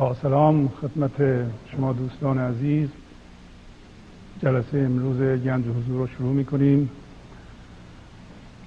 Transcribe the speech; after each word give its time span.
با 0.00 0.14
سلام 0.14 0.68
خدمت 0.68 1.46
شما 1.72 1.92
دوستان 1.92 2.38
عزیز. 2.38 2.88
جلسه 4.42 4.78
امروز 4.78 5.42
گنج 5.42 5.64
حضور 5.64 5.98
رو 5.98 6.06
شروع 6.06 6.32
می 6.32 6.44
کنیم 6.44 6.90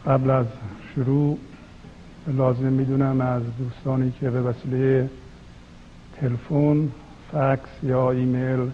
قبل 0.05 0.29
از 0.29 0.45
شروع 0.95 1.37
لازم 2.27 2.73
می‌دونم 2.73 3.21
از 3.21 3.41
دوستانی 3.57 4.13
که 4.19 4.29
به 4.29 4.41
وسیله 4.41 5.09
تلفن 6.15 6.89
فکس 7.31 7.83
یا 7.83 8.11
ایمیل 8.11 8.71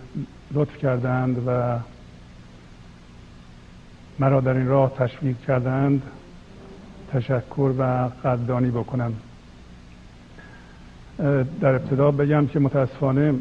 لطف 0.52 0.78
کردند 0.78 1.44
و 1.48 1.80
مرا 4.20 4.42
در 4.42 4.54
این 4.54 4.68
راه 4.68 4.94
تشویق 4.98 5.36
کردند 5.48 6.02
تشکر 7.12 7.74
و 7.78 7.84
قدردانی 8.24 8.70
بکنم. 8.72 9.14
در 11.62 11.76
ابتدا 11.76 12.12
بگم 12.12 12.48
که 12.48 12.60
متاسفانه 12.60 13.34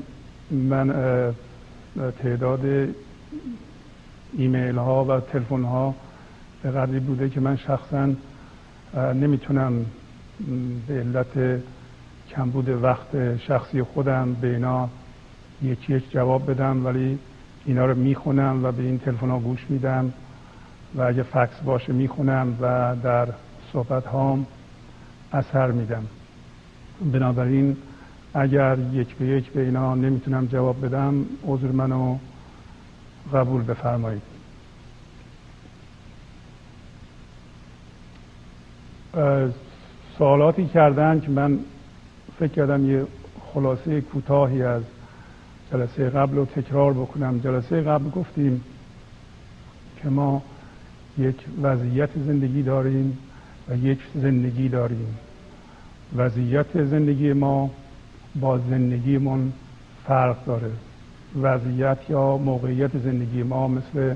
من 0.50 0.94
تعداد 2.22 2.60
ایمیل 4.38 4.76
ها 4.76 5.04
و 5.04 5.20
تلفن 5.20 5.62
ها 5.62 5.94
به 6.62 6.70
قدری 6.70 7.00
بوده 7.00 7.28
که 7.28 7.40
من 7.40 7.56
شخصا 7.56 8.10
نمی‌تونم 9.14 9.86
به 10.86 10.94
علت 10.94 11.62
کمبود 12.30 12.68
وقت 12.68 13.36
شخصی 13.36 13.82
خودم 13.82 14.36
به 14.40 14.48
اینا 14.48 14.88
یکی 15.62 15.94
یک 15.94 16.10
جواب 16.10 16.50
بدم 16.50 16.86
ولی 16.86 17.18
اینا 17.66 17.86
رو 17.86 17.94
می‌خونم 17.94 18.64
و 18.64 18.72
به 18.72 18.82
این 18.82 18.98
تلفن 18.98 19.30
ها 19.30 19.38
گوش 19.38 19.66
میدم 19.68 20.12
و 20.94 21.02
اگه 21.02 21.22
فکس 21.22 21.60
باشه 21.64 21.92
می‌خونم 21.92 22.56
و 22.60 22.96
در 23.02 23.28
صحبت 23.72 24.06
هام 24.06 24.46
اثر 25.32 25.70
میدم. 25.70 26.06
بنابراین 27.00 27.76
اگر 28.34 28.78
یک 28.92 29.14
به 29.14 29.26
یک 29.26 29.50
به 29.50 29.60
اینا 29.60 29.94
نمی‌تونم 29.94 30.46
جواب 30.46 30.86
بدم 30.86 31.24
عذر 31.46 31.66
منو 31.66 32.18
قبول 33.32 33.62
بفرمایید. 33.62 34.22
سوالاتی 40.18 40.66
کردن 40.66 41.20
که 41.20 41.30
من 41.30 41.58
فکر 42.38 42.52
کردم 42.52 42.90
یه 42.90 43.06
خلاصه 43.54 44.00
کوتاهی 44.00 44.62
از 44.62 44.82
جلسه 45.72 46.10
قبل 46.10 46.36
رو 46.36 46.44
تکرار 46.44 46.92
بکنم. 46.92 47.38
جلسه 47.38 47.80
قبل 47.80 48.10
گفتیم 48.10 48.64
که 50.02 50.08
ما 50.08 50.42
یک 51.18 51.36
وضعیت 51.62 52.10
زندگی 52.26 52.62
داریم 52.62 53.18
و 53.68 53.76
یک 53.76 53.98
زندگی 54.14 54.68
داریم. 54.68 55.16
وضعیت 56.16 56.84
زندگی 56.84 57.32
ما 57.32 57.70
با 58.40 58.58
زندگیمون 58.58 59.52
فرق 60.06 60.44
داره. 60.44 60.70
وضعیت 61.42 61.98
یا 62.08 62.36
موقعیت 62.36 62.98
زندگی 62.98 63.42
ما 63.42 63.68
مثل 63.68 64.14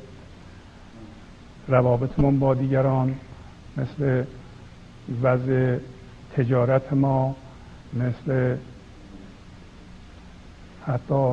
روابطمون 1.68 2.38
با 2.38 2.54
دیگران 2.54 3.14
مثل 3.76 4.24
وضع 5.22 5.78
تجارت 6.36 6.92
ما 6.92 7.36
مثل 7.92 8.56
حتی 10.86 11.32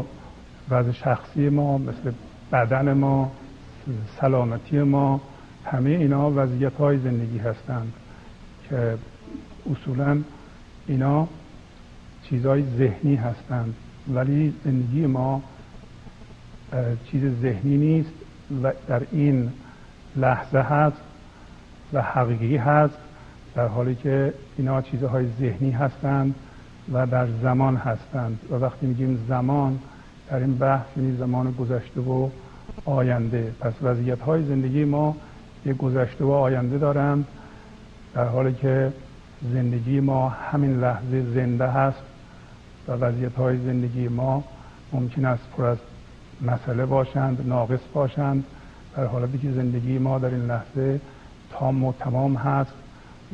وضع 0.70 0.92
شخصی 0.92 1.50
ما 1.50 1.78
مثل 1.78 2.12
بدن 2.52 2.94
ما 2.94 3.32
سلامتی 4.22 4.80
ما 4.80 5.22
همه 5.66 5.90
اینا 5.90 6.32
وضعیت 6.32 6.74
های 6.74 6.98
زندگی 6.98 7.38
هستند 7.38 7.94
که 8.70 8.98
اصولا 9.72 10.22
اینا 10.90 11.28
چیزهای 12.24 12.64
ذهنی 12.78 13.16
هستند. 13.16 13.74
ولی 14.14 14.54
زندگی 14.66 15.08
ما 15.08 15.42
چیز 17.12 17.24
ذهنی 17.42 17.78
نیست 17.78 18.12
و 18.64 18.72
در 18.88 19.02
این 19.12 19.52
لحظه 20.16 20.60
هست 20.60 21.02
و 21.94 22.02
حقیقی 22.02 22.58
هست 22.58 22.98
در 23.56 23.68
حالی 23.68 23.96
که 23.96 24.34
اینا 24.58 24.82
چیزهای 24.82 25.26
ذهنی 25.40 25.72
هستند 25.72 26.36
و 26.94 27.08
در 27.08 27.28
زمان 27.42 27.76
هستند. 27.76 28.40
و 28.52 28.56
وقتی 28.56 28.86
میگیم 28.86 29.26
زمان 29.28 29.80
در 30.30 30.38
این 30.38 30.58
بحث 30.58 30.86
یعنی 30.98 31.18
زمان 31.18 31.52
گذشته 31.52 32.02
و 32.02 32.30
آینده. 32.86 33.54
پس 33.60 33.74
وضعیت 33.82 34.20
های 34.20 34.44
زندگی 34.44 34.86
ما 34.86 35.16
یک 35.66 35.78
گذشته 35.78 36.26
و 36.26 36.32
آینده 36.32 36.78
دارند 36.78 37.28
در 38.14 38.26
حالی 38.26 38.54
که 38.54 38.92
زندگی 39.54 40.00
ما 40.00 40.30
همین 40.30 40.80
لحظه 40.80 41.34
زنده 41.34 41.68
هست 41.68 42.02
و 42.88 42.92
وضعیت 42.92 43.36
های 43.36 43.58
زندگی 43.58 44.08
ما 44.08 44.44
ممکن 44.94 45.26
است 45.26 45.44
پر 45.58 45.66
از 45.66 45.78
مسئله 46.42 46.86
باشند 46.86 47.48
ناقص 47.48 47.80
باشند. 47.94 48.44
در 48.98 49.06
حالی 49.06 49.38
که 49.38 49.52
زندگی 49.52 49.98
ما 49.98 50.20
در 50.20 50.28
این 50.28 50.46
لحظه 50.46 51.00
تام 51.52 51.84
و 51.84 51.94
تمام 52.00 52.36
هست 52.36 52.74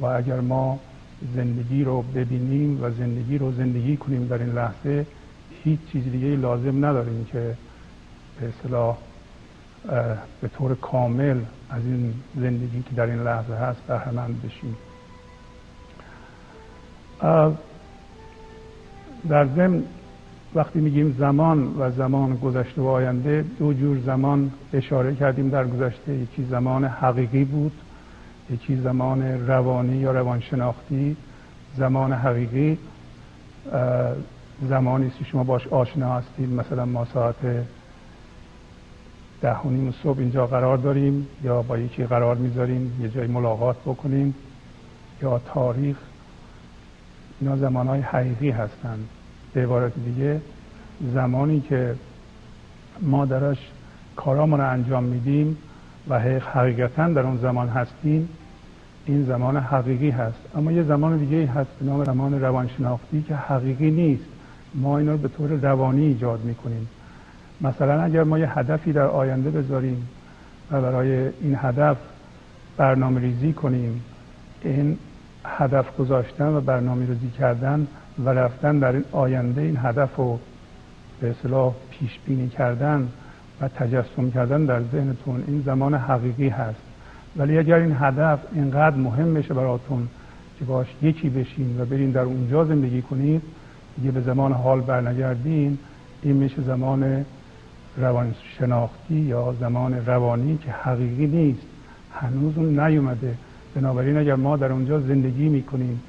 و 0.01 0.05
اگر 0.05 0.39
ما 0.39 0.79
زندگی 1.35 1.83
رو 1.83 2.01
ببینیم 2.01 2.83
و 2.83 2.91
زندگی 2.91 3.37
رو 3.37 3.51
زندگی 3.51 3.97
کنیم 3.97 4.27
در 4.27 4.37
این 4.37 4.53
لحظه 4.53 5.05
هیچ 5.63 5.79
چیز 5.91 6.03
دیگه 6.03 6.27
لازم 6.27 6.85
نداریم 6.85 7.25
که 7.25 7.55
به 8.39 8.47
اصطلاح 8.47 8.97
به 10.41 10.47
طور 10.57 10.75
کامل 10.75 11.39
از 11.69 11.81
این 11.85 12.13
زندگی 12.35 12.83
که 12.89 12.95
در 12.95 13.05
این 13.05 13.23
لحظه 13.23 13.53
هست 13.53 13.81
بهرمند 13.87 14.41
بشیم. 14.41 14.75
در 19.29 19.45
ضمن 19.55 19.83
وقتی 20.55 20.79
میگیم 20.79 21.15
زمان 21.19 21.75
و 21.79 21.91
زمان 21.91 22.35
گذشته 22.35 22.81
و 22.81 22.87
آینده 22.87 23.45
دو 23.59 23.73
جور 23.73 23.99
زمان 24.05 24.51
اشاره 24.73 25.15
کردیم 25.15 25.49
در 25.49 25.67
گذشته. 25.67 26.13
یکی 26.13 26.47
زمان 26.49 26.85
حقیقی 26.85 27.43
بود 27.43 27.71
یکی 28.49 28.75
زمان 28.75 29.47
روانی 29.47 29.97
یا 29.97 30.11
روانشناختی. 30.11 31.17
زمان 31.77 32.13
حقیقی 32.13 32.77
زمانی 34.69 35.09
که 35.09 35.25
شما 35.25 35.43
باش 35.43 35.67
آشنا 35.67 36.13
هستید. 36.13 36.53
مثلا 36.53 36.85
ما 36.85 37.05
ساعت 37.05 37.65
ده 39.41 39.57
و 39.57 39.69
نیم 39.69 39.93
صبح 40.03 40.19
اینجا 40.19 40.47
قرار 40.47 40.77
داریم 40.77 41.27
یا 41.43 41.61
با 41.61 41.77
یکی 41.77 42.03
قرار 42.03 42.35
می‌ذاریم 42.35 42.99
یه 43.01 43.09
جای 43.09 43.27
ملاقات 43.27 43.75
بکنیم 43.85 44.35
یا 45.21 45.41
تاریخ 45.53 45.97
اینا 47.41 47.57
زمان 47.57 47.87
های 47.87 48.01
حقیقی 48.01 48.49
هستند 48.49 49.07
به 49.53 49.63
عبارت 49.63 49.93
دیگه 50.05 50.41
زمانی 51.13 51.61
که 51.61 51.95
ما 53.01 53.25
درش 53.25 53.57
کارامون 54.15 54.59
رو 54.59 54.69
انجام 54.69 55.03
میدیم 55.03 55.57
و 56.09 56.19
حقیقتا 56.19 57.09
در 57.09 57.21
اون 57.21 57.37
زمان 57.37 57.69
هستیم 57.69 58.29
این 59.05 59.25
زمان 59.25 59.57
حقیقی 59.57 60.09
هست. 60.09 60.39
اما 60.55 60.71
یه 60.71 60.83
زمان 60.83 61.17
دیگه 61.17 61.45
هست 61.45 61.69
به 61.79 61.85
نام 61.85 62.03
زمان 62.03 62.41
روانشناختی 62.41 63.21
که 63.21 63.35
حقیقی 63.35 63.91
نیست. 63.91 64.23
ما 64.75 64.97
اینا 64.97 65.11
رو 65.11 65.17
به 65.17 65.27
طور 65.27 65.49
روانی 65.49 66.05
ایجاد 66.05 66.43
می‌کنیم. 66.43 66.87
مثلا 67.61 68.01
اگر 68.01 68.23
ما 68.23 68.39
یه 68.39 68.59
هدفی 68.59 68.93
در 68.93 69.05
آینده 69.05 69.51
بذاریم 69.51 70.07
و 70.71 70.81
برای 70.81 71.29
این 71.41 71.57
هدف 71.61 71.97
برنامه 72.77 73.21
ریزی 73.21 73.53
کنیم 73.53 74.01
این 74.63 74.97
هدف 75.57 75.97
گذاشتن 75.97 76.47
و 76.47 76.61
برنامه 76.61 77.05
ریزی 77.05 77.29
کردن 77.29 77.87
و 78.25 78.29
رفتن 78.29 78.79
در 78.79 78.91
این 78.91 79.05
آینده 79.11 79.61
این 79.61 79.77
هدف 79.81 80.15
رو 80.15 80.39
به 81.21 81.29
اصطلاح 81.29 81.73
پیش 81.91 82.19
بینی 82.25 82.49
کردن 82.49 83.09
و 83.61 83.67
تجسم 83.67 84.31
کردن 84.31 84.65
در 84.65 84.81
ذهنتون 84.81 85.43
این 85.47 85.63
زمان 85.65 85.93
حقیقی 85.93 86.49
هست. 86.49 86.81
ولی 87.37 87.57
اگر 87.57 87.75
این 87.75 87.95
هدف 87.99 88.39
اینقدر 88.53 88.95
مهم 88.95 89.33
بشه 89.33 89.53
براتون 89.53 90.07
که 90.59 90.65
باش 90.65 90.87
یکی 91.01 91.29
بشین 91.29 91.81
و 91.81 91.85
برین 91.85 92.11
در 92.11 92.21
اونجا 92.21 92.65
زندگی 92.65 93.01
کنید 93.01 93.41
دیگه 93.97 94.11
به 94.11 94.21
زمان 94.21 94.51
حال 94.51 94.81
برنگردین 94.81 95.77
این 96.21 96.35
میشه 96.35 96.61
زمان 96.61 97.25
روان 97.97 98.33
شناختی 98.57 99.15
یا 99.15 99.55
زمان 99.59 100.05
روانی 100.05 100.57
که 100.57 100.71
حقیقی 100.71 101.27
نیست. 101.27 101.67
هنوز 102.13 102.57
اون 102.57 102.79
نیومده. 102.79 103.35
بنابراین 103.75 104.17
اگر 104.17 104.35
ما 104.35 104.57
در 104.57 104.71
اونجا 104.71 104.99
زندگی 104.99 105.49
می‌کنیم 105.49 106.01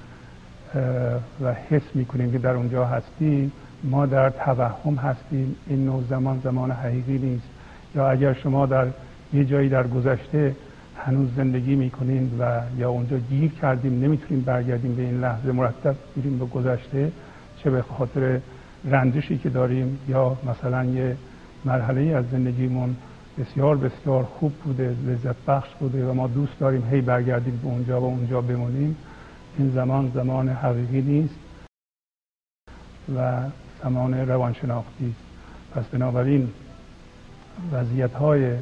و 1.40 1.52
حس 1.52 1.82
می‌کنیم 1.94 2.32
که 2.32 2.38
در 2.38 2.54
اونجا 2.54 2.84
هستیم 2.84 3.52
ما 3.84 4.06
در 4.06 4.30
توهم 4.30 4.94
هستیم. 4.94 5.56
این 5.66 5.84
نوع 5.84 6.02
زمان 6.10 6.40
زمان 6.44 6.70
حقیقی 6.70 7.18
نیست. 7.18 7.48
یا 7.94 8.10
اگر 8.10 8.32
شما 8.32 8.66
در 8.66 8.86
یه 9.34 9.44
جایی 9.44 9.68
در 9.68 9.86
گذشته 9.86 10.54
هنوز 10.96 11.28
زندگی 11.36 11.76
می‌کنین 11.76 12.30
و 12.40 12.60
یا 12.78 12.90
اونجا 12.90 13.18
گیر 13.18 13.50
کردیم 13.50 14.04
نمی‌تونیم 14.04 14.44
برگردیم 14.44 14.94
به 14.94 15.02
این 15.02 15.20
لحظه 15.20 15.52
مرتب 15.52 15.94
میریم 16.16 16.38
به 16.38 16.44
گذشته 16.44 17.12
چه 17.58 17.70
به 17.70 17.82
خاطر 17.82 18.40
رنجشی 18.84 19.38
که 19.38 19.48
داریم 19.48 19.98
یا 20.08 20.36
مثلا 20.50 20.84
یه 20.84 21.16
مرحله 21.64 22.00
از 22.16 22.24
زندگیمون 22.32 22.96
بسیار 23.38 23.76
بسیار 23.76 24.24
خوب 24.24 24.52
بوده 24.52 24.96
لذت 25.06 25.36
بخش 25.46 25.68
بوده 25.80 26.06
و 26.06 26.12
ما 26.12 26.26
دوست 26.26 26.58
داریم 26.58 26.88
هی 26.90 27.00
برگردیم 27.00 27.60
به 27.62 27.68
اونجا 27.68 28.00
و 28.00 28.04
اونجا 28.04 28.40
بمونیم. 28.40 28.96
این 29.58 29.70
زمان 29.70 30.12
زمان 30.14 30.48
حقیقی 30.48 31.02
نیست 31.02 31.34
و 33.16 33.42
زمان 33.82 34.14
روانشناختی 34.14 35.14
پس 35.74 35.84
بنابراین 35.84 36.48
وضعیت 37.72 38.12
های 38.12 38.56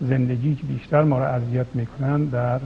زندگی 0.00 0.54
که 0.54 0.62
بیشتر 0.62 1.02
ما 1.02 1.18
را 1.18 1.26
اذیت 1.26 1.66
می‌کنند 1.74 2.30
در 2.30 2.60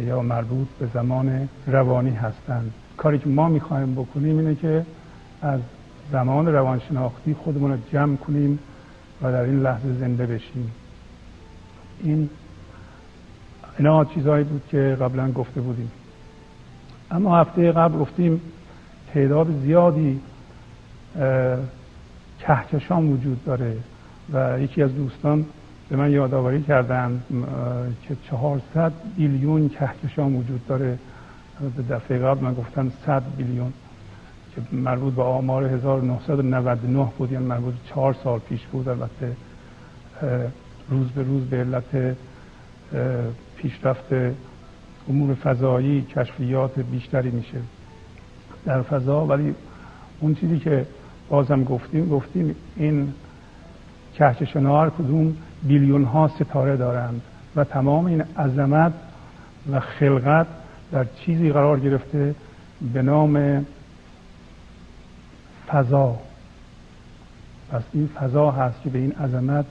یا 0.00 0.22
مربوط 0.22 0.68
به 0.78 0.88
زمان 0.94 1.48
روانی 1.66 2.10
هستند. 2.10 2.72
کاری 2.96 3.18
که 3.18 3.28
ما 3.28 3.48
می‌خوایم 3.48 3.94
بکنیم 3.94 4.38
اینه 4.38 4.54
که 4.54 4.86
از 5.42 5.60
زمان 6.12 6.46
روانشناختی 6.46 7.34
خودمون 7.34 7.70
رو 7.70 7.78
جمع 7.92 8.16
کنیم 8.16 8.58
و 9.22 9.32
در 9.32 9.42
این 9.42 9.62
لحظه 9.62 9.92
زنده 9.92 10.26
بشیم. 10.26 10.72
این 12.02 12.30
اینا 13.78 14.04
چیزهایی 14.04 14.44
بود 14.44 14.62
که 14.68 14.96
قبلا 15.00 15.32
گفته 15.32 15.60
بودیم. 15.60 15.90
اما 17.10 17.38
هفته 17.38 17.72
قبل 17.72 17.98
گفتیم 17.98 18.40
تعداد 19.14 19.46
زیادی 19.62 20.20
کهکشان 22.40 23.12
وجود 23.12 23.44
داره 23.44 23.76
و 24.32 24.60
یکی 24.60 24.82
از 24.82 24.94
دوستان 24.94 25.46
به 25.88 25.96
من 25.96 26.10
یادآوری 26.10 26.62
کردن 26.62 27.22
که 28.08 28.16
400 28.30 28.92
بیلیون 29.16 29.68
کهکشان 29.68 30.34
وجود 30.34 30.66
داره. 30.66 30.98
به 31.76 31.94
دفعه 31.94 32.18
قبل 32.18 32.44
من 32.44 32.54
گفتم 32.54 32.92
100 33.06 33.22
بیلیون. 33.36 33.72
که 34.54 34.62
مربوط 34.72 35.14
به 35.14 35.22
آمار 35.22 35.64
1999 35.64 37.12
بود 37.18 37.32
یعنی 37.32 37.46
مربوط 37.46 37.74
چهار 37.88 38.16
سال 38.24 38.38
پیش 38.38 38.66
بود. 38.66 38.88
البته 38.88 39.36
روز 40.90 41.08
به 41.08 41.22
روز 41.22 41.42
به 41.44 41.56
علت 41.56 42.16
پیشرفت 43.56 44.34
امور 45.08 45.34
فضایی 45.34 46.02
کشفیات 46.02 46.78
بیشتری 46.78 47.30
میشه 47.30 47.58
در 48.64 48.82
فضا. 48.82 49.26
ولی 49.26 49.54
اون 50.20 50.34
چیزی 50.34 50.58
که 50.58 50.86
بازم 51.28 51.64
گفتیم 51.64 52.08
گفتیم 52.08 52.56
این 52.76 53.12
کهکشان 54.14 54.66
هر 54.66 54.90
کدوم 54.90 55.36
بیلیون 55.62 56.04
ها 56.04 56.28
ستاره 56.28 56.76
دارند 56.76 57.22
و 57.56 57.64
تمام 57.64 58.06
این 58.06 58.20
عظمت 58.20 58.92
و 59.72 59.80
خلقت 59.80 60.46
در 60.92 61.04
چیزی 61.04 61.52
قرار 61.52 61.80
گرفته 61.80 62.34
به 62.92 63.02
نام 63.02 63.66
فضا. 65.72 66.18
پس 67.70 67.82
این 67.92 68.06
فضا 68.06 68.50
هست 68.50 68.82
که 68.82 68.90
به 68.90 68.98
این 68.98 69.12
عظمت 69.12 69.64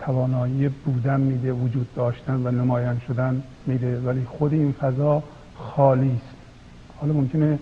توانایی 0.00 0.68
بودن 0.68 1.20
میده 1.20 1.52
وجود 1.52 1.94
داشتن 1.94 2.46
و 2.46 2.50
نمایان 2.50 3.00
شدن 3.08 3.42
میده. 3.66 4.00
ولی 4.00 4.24
خود 4.24 4.52
این 4.52 4.72
فضا 4.72 5.22
خالی 5.58 6.10
است. 6.10 6.36
حالا 7.00 7.12
ممکنه 7.12 7.58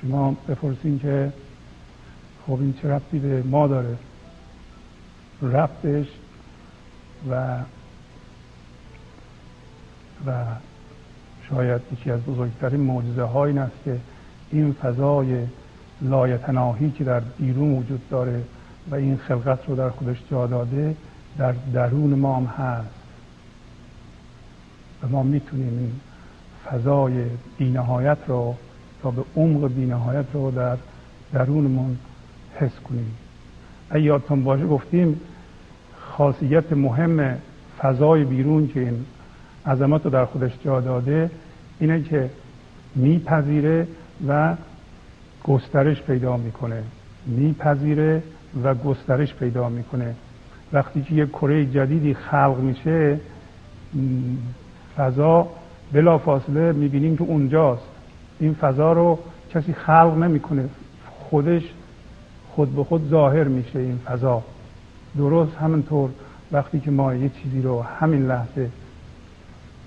شما 0.00 0.36
بپرسین 0.48 0.98
که 0.98 1.32
خب 2.46 2.52
این 2.52 2.74
چه 2.82 2.88
ربطی 2.88 3.18
به 3.18 3.42
ما 3.42 3.66
داره؟ 3.66 3.96
ربطش 5.42 6.06
و 7.30 7.58
و 10.26 10.44
شاید 11.48 11.80
یکی 11.92 12.10
از 12.10 12.20
بزرگترین 12.20 12.80
معجزه 12.80 13.22
ها 13.22 13.44
این 13.44 13.58
است 13.58 13.76
که 13.84 13.98
این 14.50 14.72
فضای 14.72 15.46
لایتناهی 16.02 16.90
که 16.90 17.04
در 17.04 17.20
بیرون 17.20 17.72
وجود 17.72 18.08
داره 18.10 18.42
و 18.90 18.94
این 18.94 19.16
خلقت 19.16 19.58
رو 19.68 19.76
در 19.76 19.90
خودش 19.90 20.16
جا 20.30 20.46
داده 20.46 20.96
در 21.38 21.54
درون 21.74 22.14
ما 22.14 22.36
هم 22.36 22.44
هست. 22.44 22.88
و 25.02 25.08
ما 25.08 25.22
می‌تونیم 25.22 25.78
این 25.78 25.92
فضای 26.66 27.24
بینهایت 27.58 28.18
رو 28.26 28.54
یا 29.04 29.10
به 29.10 29.22
عمق 29.36 29.68
بینهایت 29.68 30.24
رو 30.32 30.50
در 30.50 30.76
درونمون 31.32 31.98
حس 32.54 32.80
کنیم. 32.88 33.16
یادتون 33.94 34.44
باشه 34.44 34.66
گفتیم 34.66 35.20
خاصیت 36.00 36.72
مهم 36.72 37.38
فضای 37.78 38.24
بیرون 38.24 38.68
که 38.68 38.80
این 38.80 39.04
عظمت 39.66 40.04
رو 40.04 40.10
در 40.10 40.24
خودش 40.24 40.52
جا 40.64 40.80
داده 40.80 41.30
اینه 41.80 42.02
که 42.02 42.30
میپذیره 42.94 43.88
و 44.28 44.56
گسترش 45.44 46.02
پیدا 46.02 46.36
می‌کنه 46.36 46.82
میپذیره 47.26 48.22
و 48.64 48.74
گسترش 48.74 49.34
پیدا 49.34 49.68
می‌کنه. 49.68 50.14
وقتی 50.72 51.02
که 51.02 51.14
یک 51.14 51.28
کره 51.30 51.66
جدیدی 51.66 52.14
خلق 52.14 52.56
میشه 52.58 53.20
فضا 54.96 55.48
بلا 55.92 56.18
فاصله 56.18 56.72
می‌بینیم 56.72 57.16
که 57.16 57.24
اونجاست. 57.24 57.82
این 58.40 58.54
فضا 58.54 58.92
رو 58.92 59.18
کسی 59.54 59.72
خلق 59.72 60.18
نمی‌کنه. 60.18 60.68
خودش 61.30 61.62
خود 62.50 62.76
به 62.76 62.84
خود 62.84 63.08
ظاهر 63.08 63.44
میشه 63.44 63.78
این 63.78 63.98
فضا. 63.98 64.42
درست 65.16 65.56
همینطور 65.56 66.10
وقتی 66.52 66.80
که 66.80 66.90
ما 66.90 67.14
یه 67.14 67.28
چیزی 67.28 67.62
رو 67.62 67.82
همین 67.82 68.26
لحظه 68.26 68.68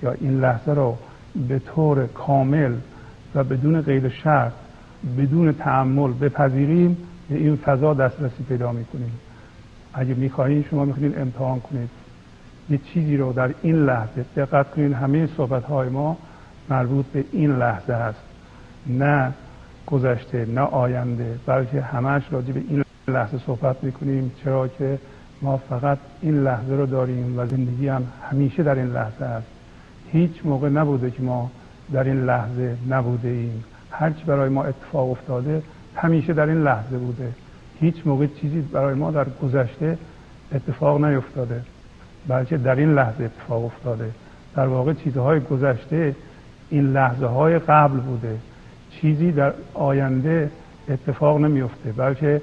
یا 0.03 0.11
این 0.11 0.39
لحظه 0.39 0.71
رو 0.71 0.97
به 1.47 1.59
طور 1.59 2.07
کامل 2.07 2.75
و 3.35 3.43
بدون 3.43 3.81
غیر 3.81 4.09
شرط 4.09 4.53
بدون 5.17 5.51
تعمل 5.53 6.11
بپذیریم 6.11 6.97
این 7.29 7.55
فضا 7.55 7.93
دسترسی 7.93 8.43
پیدا 8.49 8.71
می‌کنیم. 8.71 9.11
اگه 9.93 10.13
می‌خواهید 10.13 10.65
شما 10.69 10.85
می‌خواهید 10.85 11.17
امتحان 11.17 11.59
کنید. 11.59 11.89
یه 12.69 12.79
چیزی 12.93 13.17
رو 13.17 13.33
در 13.33 13.49
این 13.61 13.85
لحظه 13.85 14.25
دقت 14.35 14.71
کنید. 14.71 14.93
همه 14.93 15.27
صحبت 15.37 15.63
های 15.63 15.89
ما 15.89 16.17
مربوط 16.69 17.05
به 17.05 17.23
این 17.31 17.55
لحظه 17.55 17.93
هست. 17.93 18.19
نه 18.87 19.33
گذشته 19.87 20.45
نه 20.45 20.61
آینده 20.61 21.39
بلکه 21.45 21.81
همش 21.81 22.23
راجع 22.31 22.51
به 22.53 22.61
این 22.69 22.83
لحظه 23.07 23.37
صحبت 23.37 23.83
می‌کنیم. 23.83 24.31
چرا 24.43 24.67
که 24.67 24.99
ما 25.41 25.57
فقط 25.57 25.97
این 26.21 26.43
لحظه 26.43 26.75
رو 26.75 26.85
داریم 26.85 27.39
و 27.39 27.45
زندگی 27.45 27.87
هم 27.87 28.03
همیشه 28.31 28.63
در 28.63 28.75
این 28.75 28.87
لحظه 28.87 29.25
است 29.25 29.47
هیچ 30.11 30.31
موقع 30.45 30.69
نبوده 30.69 31.11
که 31.11 31.23
ما 31.23 31.51
در 31.93 32.03
این 32.03 32.25
لحظه 32.25 32.75
نبوده 32.89 33.27
ایم. 33.27 33.63
هرچی 33.93 34.23
برای 34.23 34.49
ما 34.49 34.63
اتفاق 34.63 35.11
افتاده 35.11 35.61
همیشه 35.95 36.33
در 36.33 36.45
این 36.45 36.63
لحظه 36.63 36.97
بوده. 36.97 37.31
هیچ 37.79 37.95
موقع 38.05 38.27
چیزی 38.41 38.61
برای 38.61 38.93
ما 38.93 39.11
در 39.11 39.25
گذشته 39.43 39.97
اتفاق 40.55 41.05
نیفتاده 41.05 41.61
بلکه 42.27 42.57
در 42.57 42.75
این 42.75 42.93
لحظه 42.93 43.23
اتفاق 43.23 43.65
افتاده. 43.65 44.11
در 44.55 44.67
واقع 44.67 44.93
چیزهای 44.93 45.39
گذشته 45.39 46.15
این 46.69 46.93
لحظه 46.93 47.25
های 47.25 47.59
قبل 47.59 47.99
بوده. 47.99 48.37
چیزی 48.91 49.31
در 49.31 49.53
آینده 49.73 50.51
اتفاق 50.89 51.39
نمیفته 51.39 51.91
بلکه 51.91 52.41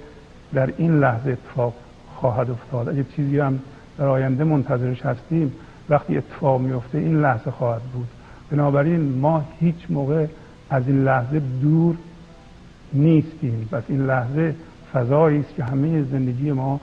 در 0.55 0.73
این 0.77 1.01
لحظه 1.01 1.31
اتفاق 1.31 1.75
خواهد 2.15 2.51
افتاد. 2.51 2.89
اگه 2.89 3.05
چیزی 3.17 3.39
هم 3.39 3.59
در 3.99 4.07
آینده 4.07 4.45
منتظرش 4.45 5.07
هستیم 5.07 5.53
وقتی 5.89 6.17
اتفاق 6.17 6.61
میفته 6.61 6.99
این 6.99 7.21
لحظه 7.21 7.51
خواهد 7.51 7.83
بود. 7.83 8.09
بنابراین 8.51 9.19
ما 9.19 9.45
هیچ 9.61 9.77
موقع 9.91 10.27
از 10.71 10.89
این 10.89 11.05
لحظه 11.05 11.43
دور 11.63 11.97
نیستیم. 12.93 13.69
پس 13.73 13.83
این 13.89 14.07
لحظه 14.07 14.55
فضایی 14.93 15.39
است 15.39 15.55
که 15.57 15.65
همه 15.65 16.03
زندگی 16.03 16.53
ما 16.53 16.81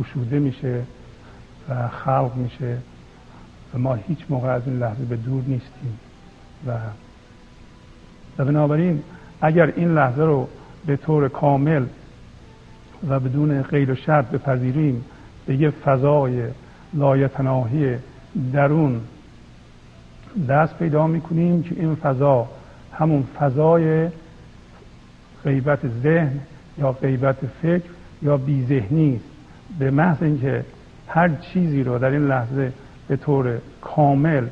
گشوده 0.00 0.38
میشه 0.38 0.82
و 1.68 1.88
خلق 1.88 2.32
میشه 2.36 2.78
و 3.74 3.78
ما 3.78 3.94
هیچ 3.94 4.18
موقع 4.28 4.48
از 4.48 4.62
این 4.66 4.78
لحظه 4.78 5.04
به 5.04 5.16
دور 5.16 5.42
نیستیم. 5.46 5.98
و 6.66 6.72
و 8.38 8.44
بنابراین 8.44 9.02
اگر 9.40 9.72
این 9.76 9.94
لحظه 9.94 10.22
رو 10.22 10.48
به 10.86 10.96
طور 10.96 11.28
کامل 11.28 11.86
و 13.08 13.20
بدون 13.20 13.62
غیر 13.62 13.90
و 13.90 13.94
شرط 13.94 14.30
بپذیریم 14.30 15.04
به 15.46 15.56
یه 15.56 15.70
فضای 15.70 16.42
لایتناهی 16.94 17.96
درون 18.52 19.00
دست 20.48 20.78
پیدا 20.78 21.06
می‌کنیم 21.06 21.62
که 21.62 21.74
این 21.78 21.94
فضا 21.94 22.48
همون 22.98 23.22
فضای 23.38 24.08
غیبت 25.44 25.88
ذهن 26.02 26.40
یا 26.78 26.92
غیبت 26.92 27.36
فکر 27.62 27.90
یا 28.22 28.36
بیذهنی 28.36 29.16
است. 29.16 29.24
به 29.78 29.90
محض 29.90 30.22
اینکه 30.22 30.64
هر 31.08 31.28
چیزی 31.28 31.82
رو 31.82 31.98
در 31.98 32.10
این 32.10 32.26
لحظه 32.26 32.72
به 33.08 33.16
طور 33.16 33.58
کامل 33.80 34.46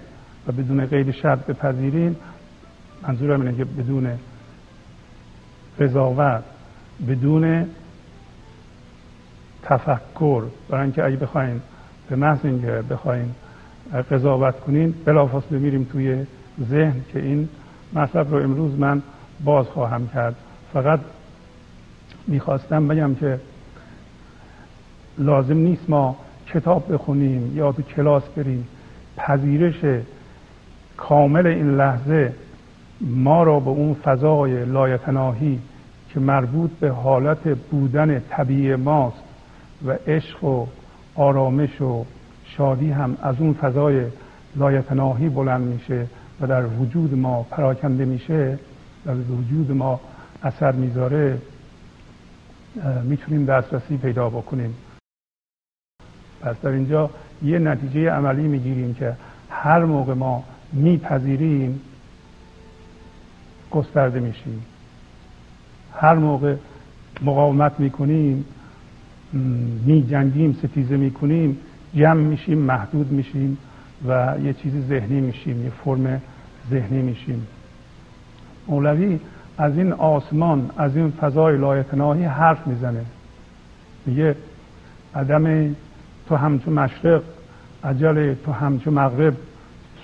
و 0.47 0.53
بدون 0.53 0.87
قید 0.87 1.11
شرط 1.11 1.47
بپذیریم 1.47 2.17
منظورم 3.03 3.41
اینه 3.41 3.57
که 3.57 3.65
بدون 3.65 4.11
قضاوت 5.81 6.45
بدون 7.09 7.67
تفکر 9.63 10.43
برای 10.69 10.83
اینکه 10.83 11.05
اگه 11.05 11.17
بخواین 11.17 11.61
به 12.11 12.17
محض 12.17 12.39
اینکه 12.45 12.83
بخواین 12.91 13.35
قضاوت 14.11 14.61
کنین 14.61 14.95
بلافاصله 15.05 15.59
میریم 15.59 15.85
توی 15.85 16.27
ذهن 16.71 17.01
که 17.13 17.19
این 17.19 17.49
مطلب 17.93 18.35
رو 18.35 18.43
امروز 18.43 18.79
من 18.79 19.03
باز 19.45 19.67
خواهم 19.67 20.09
کرد. 20.15 20.35
فقط 20.73 21.01
می‌خواستم 22.27 22.89
بگم 22.89 23.15
که 23.15 23.41
لازم 25.19 25.57
نیست 25.57 25.91
ما 25.91 26.17
کتاب 26.55 26.93
بخونیم 26.93 27.57
یا 27.57 27.73
تو 27.73 27.83
کلاس 27.83 28.23
بریم. 28.37 28.69
پذیرش 29.17 30.03
کامل 30.97 31.47
این 31.47 31.77
لحظه 31.77 32.33
ما 33.01 33.43
را 33.43 33.61
به 33.61 33.71
اون 33.71 33.95
فضای 33.95 34.65
لایتناهی 34.65 35.59
که 36.15 36.21
مربوط 36.21 36.71
به 36.71 36.91
حالت 36.91 37.49
بودن 37.49 38.23
طبیعی 38.31 38.75
ماست 38.75 39.23
و 39.87 39.91
عشق 40.07 40.45
و 40.45 40.67
آرامش 41.15 41.81
و 41.81 42.05
شادی 42.45 42.91
هم 42.91 43.17
از 43.23 43.35
اون 43.39 43.53
فضای 43.53 44.07
لایتناهی 44.57 45.29
بلند 45.29 45.67
میشه. 45.67 46.07
و 46.41 46.47
در 46.47 46.67
وجود 46.67 47.15
ما 47.15 47.43
پراکنده 47.43 48.05
میشه 48.05 48.59
در 49.05 49.15
وجود 49.15 49.71
ما 49.71 50.01
اثر 50.43 50.73
می‌ذاره 50.73 51.39
می‌تونیم 53.05 53.45
دسترسی 53.45 53.97
پیدا 53.97 54.31
بکنیم. 54.31 54.75
پس 56.41 56.57
در 56.63 56.71
اینجا 56.71 57.11
یه 57.43 57.59
نتیجه 57.59 58.11
عملی 58.11 58.49
می‌گیریم 58.49 58.95
که 58.95 59.17
هر 59.51 59.85
موقع 59.85 60.15
ما 60.15 60.45
میپذیریم 60.73 61.81
گسترده 63.71 64.21
میشیم. 64.21 64.65
هر 65.93 66.15
موقع 66.15 66.57
مقاومت 67.23 67.81
می‌کنیم 67.81 68.45
میجنگیم 69.87 70.53
ستیزه 70.53 70.97
می‌کنیم 70.97 71.59
جمع 71.95 72.21
میشیم 72.21 72.59
محدود 72.59 73.13
میشیم. 73.13 73.59
و 74.09 74.35
یه 74.45 74.53
چیزی 74.53 74.81
ذهنی 74.81 75.21
میشیم 75.21 75.65
یه 75.65 75.71
فرم 75.85 76.23
ذهنی 76.71 77.03
میشیم. 77.03 77.47
مولوی 78.69 79.21
از 79.59 79.79
این 79.79 79.93
آسمان 79.93 80.71
از 80.77 80.97
این 80.97 81.11
فضای 81.11 81.57
لایتناهی 81.57 82.25
حرف 82.25 82.67
می‌زنه. 82.67 83.05
میگه 84.07 84.37
عدم 85.15 85.75
تو 86.29 86.37
همچون 86.37 86.75
مشرق 86.75 87.23
عجل 87.85 88.35
تو 88.35 88.53
همچون 88.53 88.95
مغرب 88.95 89.37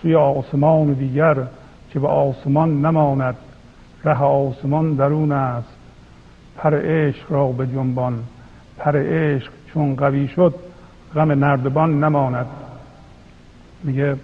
سوی 0.02 0.14
آسمان 0.14 0.92
دیگر 0.92 1.36
که 1.90 2.00
به 2.00 2.08
آسمان 2.08 2.86
نماند 2.86 3.36
ره 4.04 4.22
آسمان 4.22 4.94
درون 4.94 5.32
است. 5.32 5.76
پر 6.56 6.74
عشق 6.74 7.32
را 7.32 7.46
به 7.46 7.66
جنبان 7.66 8.22
پر 8.78 8.96
عشق 8.96 9.52
چون 9.74 9.96
قوی 9.96 10.28
شد 10.28 10.54
غم 11.14 11.32
نردبان 11.32 12.04
نماند. 12.04 12.46
میگه 13.84 14.16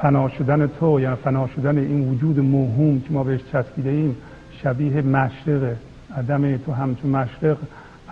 فنا 0.00 0.28
شدن 0.28 0.66
تو 0.66 1.00
یعنی 1.00 1.16
فنا 1.16 1.48
شدن 1.56 1.78
این 1.78 2.08
وجود 2.08 2.40
موهوم 2.40 3.00
که 3.00 3.12
ما 3.12 3.24
بهش 3.24 3.40
چسبیده 3.52 3.90
ایم 3.90 4.16
شبیه 4.62 5.02
مشرق. 5.02 5.76
عدم 6.16 6.56
تو 6.56 6.72
همچون 6.72 7.10
مشرق 7.10 7.56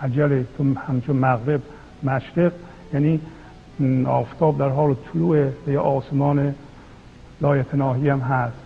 عجل 0.01 0.43
تو 0.57 0.73
همچون 0.87 1.15
مغرب 1.15 1.61
مشرق. 2.03 2.51
یعنی 2.93 3.19
آفتاب 4.05 4.57
در 4.57 4.69
حال 4.69 4.95
طلوع 5.13 5.49
به 5.65 5.79
آسمان 5.79 6.55
لایتناهی 7.41 8.09
هم 8.09 8.19
هست. 8.19 8.57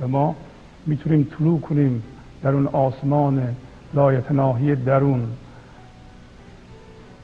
و 0.00 0.08
ما 0.08 0.36
می‌تونیم 0.86 1.28
طلوع 1.38 1.60
کنیم 1.60 2.02
در 2.42 2.50
اون 2.50 2.66
آسمان 2.66 3.56
لایتناهی 3.94 4.74
درون. 4.76 5.28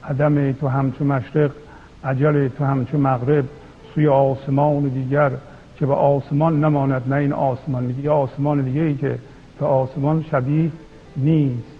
عدم 0.04 0.52
تو 0.52 0.68
همچون 0.68 1.06
مشرق 1.06 1.50
عجل 2.04 2.48
تو 2.48 2.64
همچون 2.64 3.00
مغرب 3.00 3.44
سوی 3.94 4.08
آسمان 4.08 4.88
دیگر 4.88 5.30
که 5.78 5.86
به 5.86 5.94
آسمان 5.94 6.64
نماند 6.64 7.02
نه 7.08 7.16
این 7.16 7.32
آسمان 7.32 7.84
میگه 7.84 8.10
آسمان 8.10 8.62
دیگه 8.62 8.80
ای 8.80 8.94
که 8.94 9.18
به 9.60 9.66
آسمان 9.66 10.24
شبیه 10.30 10.70
نیست. 11.16 11.78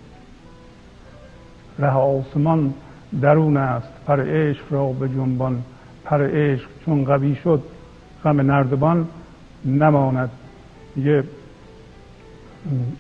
ره 1.78 1.92
آسمان 1.92 2.74
درون 3.20 3.56
است 3.56 3.88
پر 4.06 4.20
عشق 4.20 4.62
را 4.70 4.86
به 4.86 5.08
جنبان. 5.08 5.62
پر 6.04 6.22
عشق 6.22 6.68
چون 6.84 7.04
قوی 7.04 7.34
شد 7.34 7.62
غم 8.24 8.40
نردبان 8.40 9.08
نماند. 9.64 10.30
میگه 10.96 11.24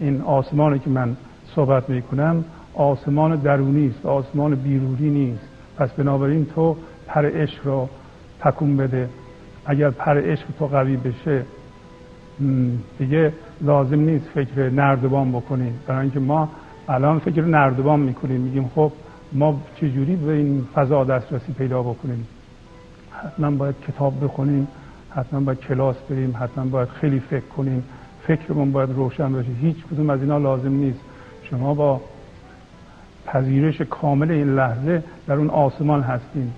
این 0.00 0.20
آسمانی 0.20 0.78
که 0.78 0.90
من 0.90 1.16
صحبت 1.54 1.90
می‌کنم 1.90 2.44
آسمان 2.74 3.36
درونی 3.36 3.88
است 3.88 4.06
آسمان 4.06 4.54
بیرونی 4.54 5.10
نیست. 5.10 5.44
پس 5.76 5.90
بنابراین 5.90 6.46
تو 6.54 6.76
پر 7.08 7.26
عشق 7.26 7.66
را 7.66 7.88
تکون 8.40 8.76
بده. 8.76 9.08
اگر 9.66 9.90
پر 9.90 10.20
عشق 10.20 10.44
تو 10.58 10.66
قوی 10.66 10.96
بشه 10.96 11.42
دیگه 12.98 13.32
لازم 13.60 14.00
نیست 14.00 14.28
فکر 14.34 14.70
نردبان 14.70 15.32
بکنیم 15.32 15.80
برای 15.86 16.00
اینکه 16.00 16.20
ما 16.20 16.48
الان 16.88 17.18
فکر 17.18 17.44
نردبان 17.44 18.00
می‌کنیم. 18.00 18.40
میگیم 18.40 18.70
خب 18.74 18.92
ما 19.32 19.60
چجوری 19.76 20.16
به 20.16 20.32
این 20.32 20.66
فضا 20.74 21.04
دسترسی 21.04 21.52
پیدا 21.52 21.82
بکنیم؟ 21.82 22.26
حتما 23.12 23.50
باید 23.50 23.74
کتاب 23.88 24.24
بخونیم 24.24 24.68
حتما 25.10 25.40
باید 25.40 25.60
کلاس 25.60 25.96
بریم 26.10 26.36
حتما 26.40 26.64
باید 26.64 26.88
خیلی 26.88 27.20
فکر 27.20 27.46
کنیم. 27.56 27.84
فکرمون 28.26 28.72
باید 28.72 28.90
روشن 28.90 29.32
باشه. 29.32 29.48
هیچ 29.60 29.76
کدوم 29.90 30.10
از 30.10 30.20
اینا 30.20 30.38
لازم 30.38 30.72
نیست. 30.72 31.00
شما 31.42 31.74
با 31.74 32.00
پذیرش 33.26 33.80
کامل 33.80 34.30
این 34.30 34.54
لحظه 34.54 35.02
در 35.26 35.34
اون 35.34 35.50
آسمان 35.50 36.02
هستیم. 36.02 36.54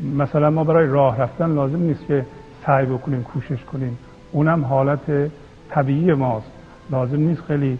مثلا 0.00 0.50
ما 0.50 0.64
برای 0.64 0.86
راه 0.86 1.18
رفتن 1.18 1.54
لازم 1.54 1.82
نیست 1.82 2.06
که 2.06 2.26
سعی 2.66 2.86
بکنیم 2.86 3.22
کوشش 3.22 3.64
کنیم. 3.64 3.98
اونم 4.32 4.64
حالت 4.64 5.30
طبیعی 5.70 6.14
ماست. 6.14 6.50
لازم 6.90 7.20
نیست 7.20 7.42
خیلی 7.42 7.78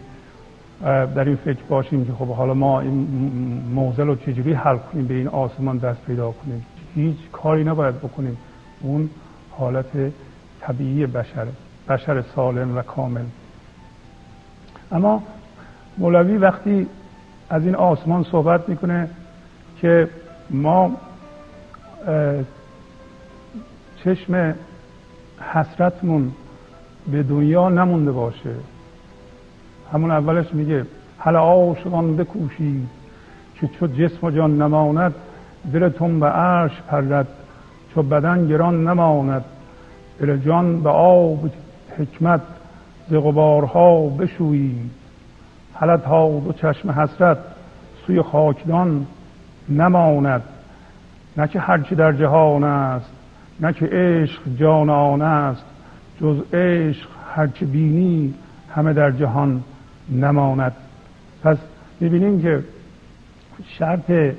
در 0.80 1.24
این 1.24 1.36
فکر 1.36 1.62
باشیم 1.68 2.04
که 2.04 2.12
خب 2.12 2.28
حالا 2.28 2.54
ما 2.54 2.80
این 2.80 3.62
موزل 3.74 4.06
رو 4.06 4.14
چجوری 4.14 4.52
حل 4.52 4.76
کنیم 4.76 5.06
به 5.06 5.14
این 5.14 5.28
آسمان 5.28 5.78
دست 5.78 6.04
پیدا 6.06 6.32
کنیم. 6.32 6.66
هیچ 6.94 7.16
کاری 7.32 7.64
نباید 7.64 7.98
بکنیم. 7.98 8.36
اون 8.80 9.10
حالت 9.50 10.12
طبیعی 10.60 11.06
بشره 11.06 11.48
بشر 11.88 12.22
سالم 12.22 12.76
و 12.76 12.82
کامل. 12.82 13.24
اما 14.92 15.22
مولوی 15.98 16.36
وقتی 16.36 16.86
از 17.50 17.64
این 17.64 17.74
آسمان 17.74 18.22
صحبت 18.22 18.68
می‌کنه 18.68 19.08
که 19.80 20.08
ما 20.50 20.96
چشم 24.04 24.54
حسرتمون 25.52 26.32
به 27.12 27.22
دنیا 27.22 27.68
نمونده 27.68 28.12
باشه. 28.12 28.54
همون 29.92 30.10
اولش 30.10 30.54
میگه 30.54 30.86
حل 31.18 31.36
عاشقان 31.36 32.16
بکوشید 32.16 32.88
که 33.60 33.68
چو 33.68 33.86
جسم 33.86 34.26
و 34.26 34.30
جان 34.30 34.62
نماند 34.62 35.14
دلتون 35.72 36.20
به 36.20 36.26
عرش 36.26 36.82
پرد 36.88 37.28
چو 37.94 38.02
بدن 38.02 38.46
گران 38.46 38.88
نماند. 38.88 39.44
دل 40.20 40.36
جان 40.36 40.82
به 40.82 40.90
آب 40.90 41.50
حکمت 41.98 42.40
ز 43.10 43.14
غبارها 43.14 44.06
بشویید 44.06 44.90
حلت 45.74 46.04
ها 46.04 46.40
دو 46.44 46.52
چشم 46.52 46.90
حسرت 46.90 47.38
سوی 48.06 48.22
خاکدان 48.22 49.06
نماند. 49.68 50.42
نه 51.38 51.48
که 51.48 51.60
هرچی 51.60 51.94
در 51.94 52.12
جهان 52.12 52.64
است 52.64 53.10
نه 53.60 53.72
که 53.72 53.86
عشق 53.86 54.42
جان 54.56 54.90
آن 54.90 55.22
است. 55.22 55.64
جز 56.20 56.54
عشق 56.54 57.08
هرچی 57.34 57.64
بینی 57.64 58.34
همه 58.74 58.92
در 58.92 59.10
جهان 59.10 59.62
نماند. 60.12 60.72
پس 61.42 61.56
می‌بینیم 62.00 62.42
که 62.42 62.64
شرط 63.68 64.34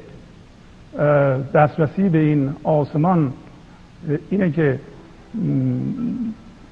دسترسی 1.53 2.10
به 2.10 2.18
این 2.18 2.56
آسمان 2.63 3.34
اینه 4.29 4.51
که 4.51 4.79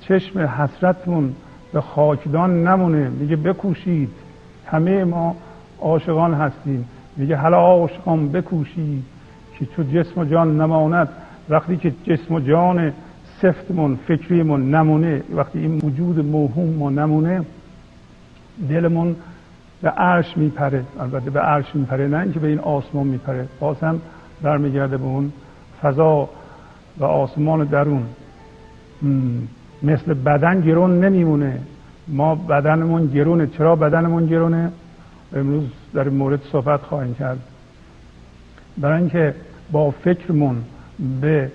چشم 0.01 0.39
حسرتمون 0.39 1.35
به 1.73 1.81
خاکدان 1.81 2.67
نمونه. 2.67 3.09
میگه 3.09 3.35
بکوشید 3.35 4.09
همه 4.65 5.03
ما 5.03 5.35
عاشقان 5.81 6.33
هستیم. 6.33 6.85
میگه 7.17 7.35
حالا 7.35 7.57
عاشقان 7.57 8.31
بکوشید. 8.31 9.03
که 9.59 9.65
چو 9.65 9.83
جسم 9.83 10.21
و 10.21 10.25
جان 10.25 10.61
نماند 10.61 11.09
وقتی 11.49 11.77
که 11.77 11.93
جسم 12.03 12.33
و 12.33 12.39
جان 12.39 12.93
سفتمون 13.41 13.99
فکریمون 14.07 14.75
نمونه 14.75 15.23
وقتی 15.35 15.59
این 15.59 15.77
وجود 15.77 16.25
موهوم 16.25 16.81
و 16.81 16.89
نمونه 16.89 17.45
دلمون 18.69 19.15
به 19.81 19.89
عرش 19.89 20.37
میپره. 20.37 20.83
البته 20.99 21.29
به 21.29 21.39
عرش 21.39 21.75
میپره 21.75 22.07
نه 22.07 22.17
اینکه 22.17 22.39
به 22.39 22.47
این 22.47 22.59
آسمان 22.59 23.07
میپره. 23.07 23.47
باز 23.59 23.79
هم 23.79 24.01
برمیگرده 24.41 24.97
به 24.97 25.03
اون 25.03 25.31
فضا 25.81 26.29
و 26.97 27.05
آسمان 27.05 27.63
درون. 27.63 28.03
مثل 29.83 30.13
بدن 30.13 30.61
گرون 30.61 31.03
نمیمونه. 31.03 31.59
ما 32.07 32.35
بدنمون 32.35 33.07
گرونه. 33.07 33.47
چرا 33.47 33.75
بدنمون 33.75 34.25
گرونه؟ 34.25 34.71
امروز 35.35 35.63
در 35.93 36.09
مورد 36.09 36.41
صحبت 36.51 36.81
خواهیم 36.81 37.15
کرد. 37.15 37.39
برای 38.77 38.99
اینکه 38.99 39.35
با 39.71 39.91
فکرمون 39.91 40.63
به 41.21 41.51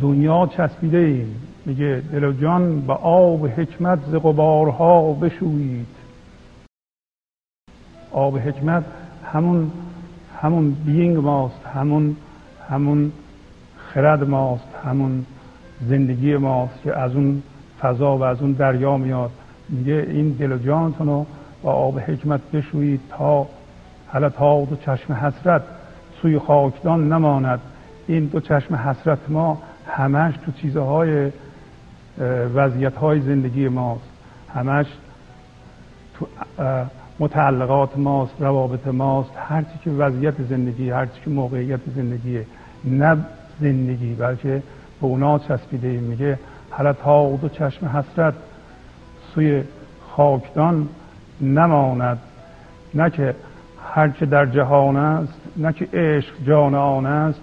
دنیا 0.00 0.46
چسبیده 0.46 0.98
ایم. 0.98 1.36
میگه 1.66 2.02
دل 2.12 2.24
و 2.24 2.32
جان 2.32 2.80
به 2.80 2.92
آب 2.92 3.46
حکمت 3.46 3.98
ز 4.10 4.14
غبارها 4.14 5.12
بشویید. 5.12 5.86
آب 8.12 8.38
حکمت 8.38 8.84
همون 9.32 9.70
همون 10.42 10.76
بینگ 10.86 11.16
ماست 11.16 11.66
همون 11.74 12.16
همون 12.68 13.12
خرد 13.76 14.28
ماست 14.28 14.68
همون 14.84 15.26
زندگی 15.88 16.36
ماست 16.36 16.82
که 16.84 16.98
از 16.98 17.14
اون 17.14 17.42
فضا 17.80 18.16
و 18.16 18.22
از 18.22 18.42
اون 18.42 18.52
دریا 18.52 18.96
میاد. 18.96 19.30
میگه 19.68 20.06
این 20.10 20.28
دل 20.28 20.52
و 20.52 20.58
جانتون 20.58 21.06
رو 21.06 21.26
با 21.62 21.72
آب 21.72 21.98
حکمت 21.98 22.40
بشویید 22.52 23.00
تا 23.10 23.46
حالا 24.08 24.28
تا 24.28 24.64
دو 24.64 24.76
چشم 24.76 25.12
حسرت 25.12 25.62
سوی 26.22 26.38
خاکدان 26.38 27.12
نماند. 27.12 27.60
این 28.06 28.24
دو 28.24 28.40
چشم 28.40 28.74
حسرت 28.74 29.18
ما 29.28 29.62
همش 29.88 30.34
تو 30.46 30.52
چیزهای 30.52 31.30
وضعیت 32.54 32.96
های 32.96 33.20
زندگی 33.20 33.68
ماست. 33.68 34.04
همش 34.54 34.86
تو 36.14 36.26
متعلقات 37.18 37.98
ماست 37.98 38.34
روابط 38.40 38.86
ماست. 38.86 39.30
هرچی 39.36 39.78
که 39.84 39.90
وضعیت 39.90 40.34
زندگی 40.48 40.90
هرچی 40.90 41.20
که 41.24 41.30
موقعیت 41.30 41.80
زندگیه. 41.96 42.46
نه 42.84 43.16
زندگی 43.60 44.14
بلکه 44.14 44.62
به 45.00 45.06
اونا 45.06 45.38
چسبیده 45.38 45.88
میگه. 45.88 46.38
حالا 46.70 46.92
تا 46.92 47.36
دو 47.36 47.48
چشم 47.48 47.86
حسرت 47.86 48.34
سوی 49.34 49.62
خاکدان 50.16 50.88
نماند. 51.40 52.18
نه 52.94 53.10
که 53.10 53.34
هرچه 53.94 54.26
در 54.26 54.46
جهان 54.46 54.96
است 54.96 55.40
نه 55.56 55.72
که 55.72 55.88
عشق 55.92 56.32
جان 56.46 56.74
آن 56.74 57.06
است. 57.06 57.40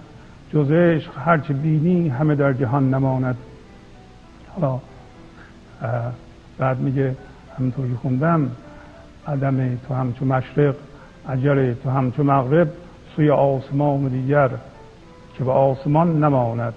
جز 0.52 0.70
عشق 0.70 1.10
هرچه 1.18 1.54
بینی 1.54 2.08
همه 2.08 2.34
در 2.34 2.52
جهان 2.52 2.94
نماند. 2.94 3.36
حالا 4.54 4.78
بعد 6.58 6.78
میگه 6.78 7.16
همونطور 7.58 7.88
که 7.88 7.94
خوندم 7.94 8.50
عدم 9.28 9.76
تو 9.76 9.94
همچو 9.94 10.24
مشرق 10.24 10.74
اجر 11.28 11.74
تو 11.74 11.90
همچو 11.90 12.24
مغرب 12.24 12.68
سوی 13.16 13.30
آسمان 13.30 14.08
دیگر 14.08 14.50
که 15.38 15.44
به 15.44 15.52
آسمان 15.52 16.24
نماند. 16.24 16.74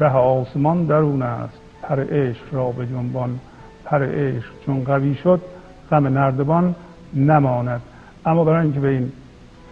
ره 0.00 0.12
آسمان 0.12 0.84
درون 0.84 1.22
است. 1.22 1.58
پر 1.82 2.00
عشق 2.00 2.44
را 2.52 2.70
به 2.70 2.86
جنبان 2.86 3.38
پر 3.84 4.02
عشق 4.02 4.50
چون 4.66 4.84
قوی 4.84 5.14
شد 5.14 5.40
غم 5.90 6.06
نردبان 6.06 6.74
نماند. 7.14 7.80
اما 8.26 8.44
برای 8.44 8.62
اینکه 8.62 8.80
به 8.80 8.88
این 8.88 9.12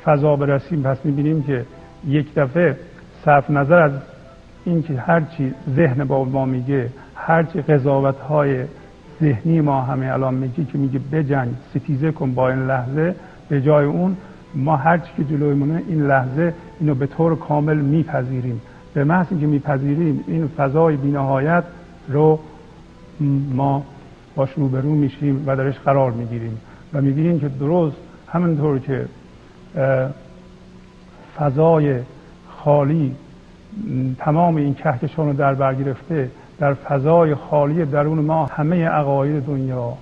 فضا 0.06 0.36
برسیم 0.36 0.82
پس 0.82 0.96
می‌بینیم 1.04 1.42
که 1.42 1.64
یک 2.06 2.34
دفعه 2.34 2.76
صرف 3.24 3.50
نظر 3.50 3.82
از 3.82 3.92
اینکه 4.64 5.00
هرچی 5.00 5.54
ذهن 5.76 6.04
با 6.04 6.24
ما 6.24 6.44
میگه 6.44 6.90
هرچی 7.14 7.62
قضاوت 7.62 8.20
های 8.20 8.64
ذهنی 9.20 9.60
ما 9.60 9.82
همه 9.82 10.12
الان 10.12 10.34
میگه 10.34 10.64
که 10.64 10.78
میگه 10.78 11.00
بجنگ 11.12 11.54
ستیزه 11.70 12.12
کن 12.12 12.34
با 12.34 12.50
این 12.50 12.66
لحظه 12.66 13.14
به 13.48 13.60
جای 13.60 13.86
اون 13.86 14.16
ما 14.54 14.76
هرچی 14.76 15.10
که 15.16 15.24
جلویمونه 15.24 15.82
این 15.88 16.06
لحظه 16.06 16.54
اینو 16.80 16.94
به 16.94 17.06
طور 17.06 17.36
کامل 17.36 17.76
میپذیریم. 17.76 18.60
به 18.94 19.04
محض 19.04 19.26
اینکه 19.30 19.46
میپذیریم 19.46 20.24
این 20.26 20.48
فضای 20.56 20.96
بینهایت 20.96 21.64
رو 22.08 22.40
ما 23.54 23.84
باش 24.34 24.50
روبرو 24.56 24.94
میشیم 24.94 25.44
و 25.46 25.56
درش 25.56 25.78
قرار 25.78 26.12
می‌گیریم. 26.12 26.60
و 26.94 27.00
می‌بینیم 27.00 27.40
که 27.40 27.48
درست 27.48 27.96
همینطور 28.28 28.78
که 28.78 29.04
فضای 31.38 32.00
خالی 32.48 33.16
تمام 34.18 34.56
این 34.56 34.74
کهکشان 34.74 35.26
رو 35.26 35.32
در 35.32 35.54
بر 35.54 35.74
گرفته 35.74 36.30
در 36.58 36.74
فضای 36.74 37.34
خالی 37.34 37.84
درون 37.84 38.18
ما 38.18 38.46
همه 38.46 38.88
عقاید 38.88 39.44
دنیا 39.44 39.92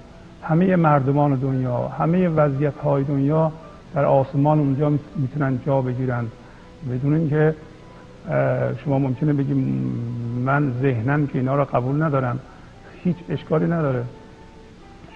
همه 0.42 0.76
مردمان 0.76 1.34
دنیا 1.34 1.88
همه 1.88 2.28
وضعیت 2.28 2.76
های 2.76 3.04
دنیا 3.04 3.52
در 3.94 4.04
آسمان 4.04 4.58
اونجا 4.58 4.92
می‌تونن 5.16 5.58
جا 5.66 5.80
بگیرند 5.80 6.32
بدون 6.90 7.14
اینکه 7.14 7.54
شما 8.84 8.98
ممکنه 8.98 9.32
بگیم 9.32 9.58
من 10.44 10.72
ذهنم 10.82 11.26
که 11.26 11.38
اینا 11.38 11.56
رو 11.56 11.64
قبول 11.64 12.02
ندارم. 12.02 12.38
هیچ 13.04 13.16
اشکالی 13.28 13.64
نداره. 13.64 14.04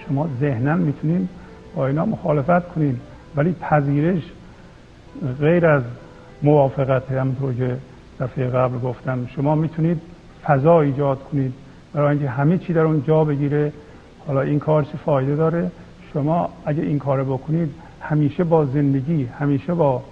شما 0.07 0.29
ذهنا 0.41 0.75
می‌تونید 0.75 1.29
با 1.75 1.87
اینا 1.87 2.05
مخالفت 2.05 2.69
کنید 2.69 3.01
ولی 3.37 3.55
پذیرش 3.61 4.23
غیر 5.41 5.67
از 5.67 5.83
موافقت 6.43 7.11
همونطور 7.13 7.55
که 7.55 7.77
دفعه 8.21 8.49
قبل 8.49 8.79
گفتم 8.79 9.27
شما 9.27 9.55
می‌تونید 9.55 10.01
فضا 10.45 10.81
ایجاد 10.81 11.23
کنید. 11.23 11.55
برای 11.93 12.11
اینکه 12.11 12.31
همه 12.31 12.59
چی 12.59 12.73
در 12.73 12.81
اون 12.81 13.03
جا 13.07 13.25
بگیره 13.25 13.73
حالا 14.27 14.41
این 14.41 14.59
کار 14.59 14.83
چه 14.83 14.97
فایده 15.05 15.37
داره؟ 15.37 15.71
شما 16.13 16.49
اگه 16.65 16.83
این 16.83 16.99
کار 16.99 17.25
بکنید 17.25 17.75
همیشه 18.01 18.45
با 18.45 18.65
زندگی 18.65 19.25
همیشه 19.25 19.75
با 19.75 20.03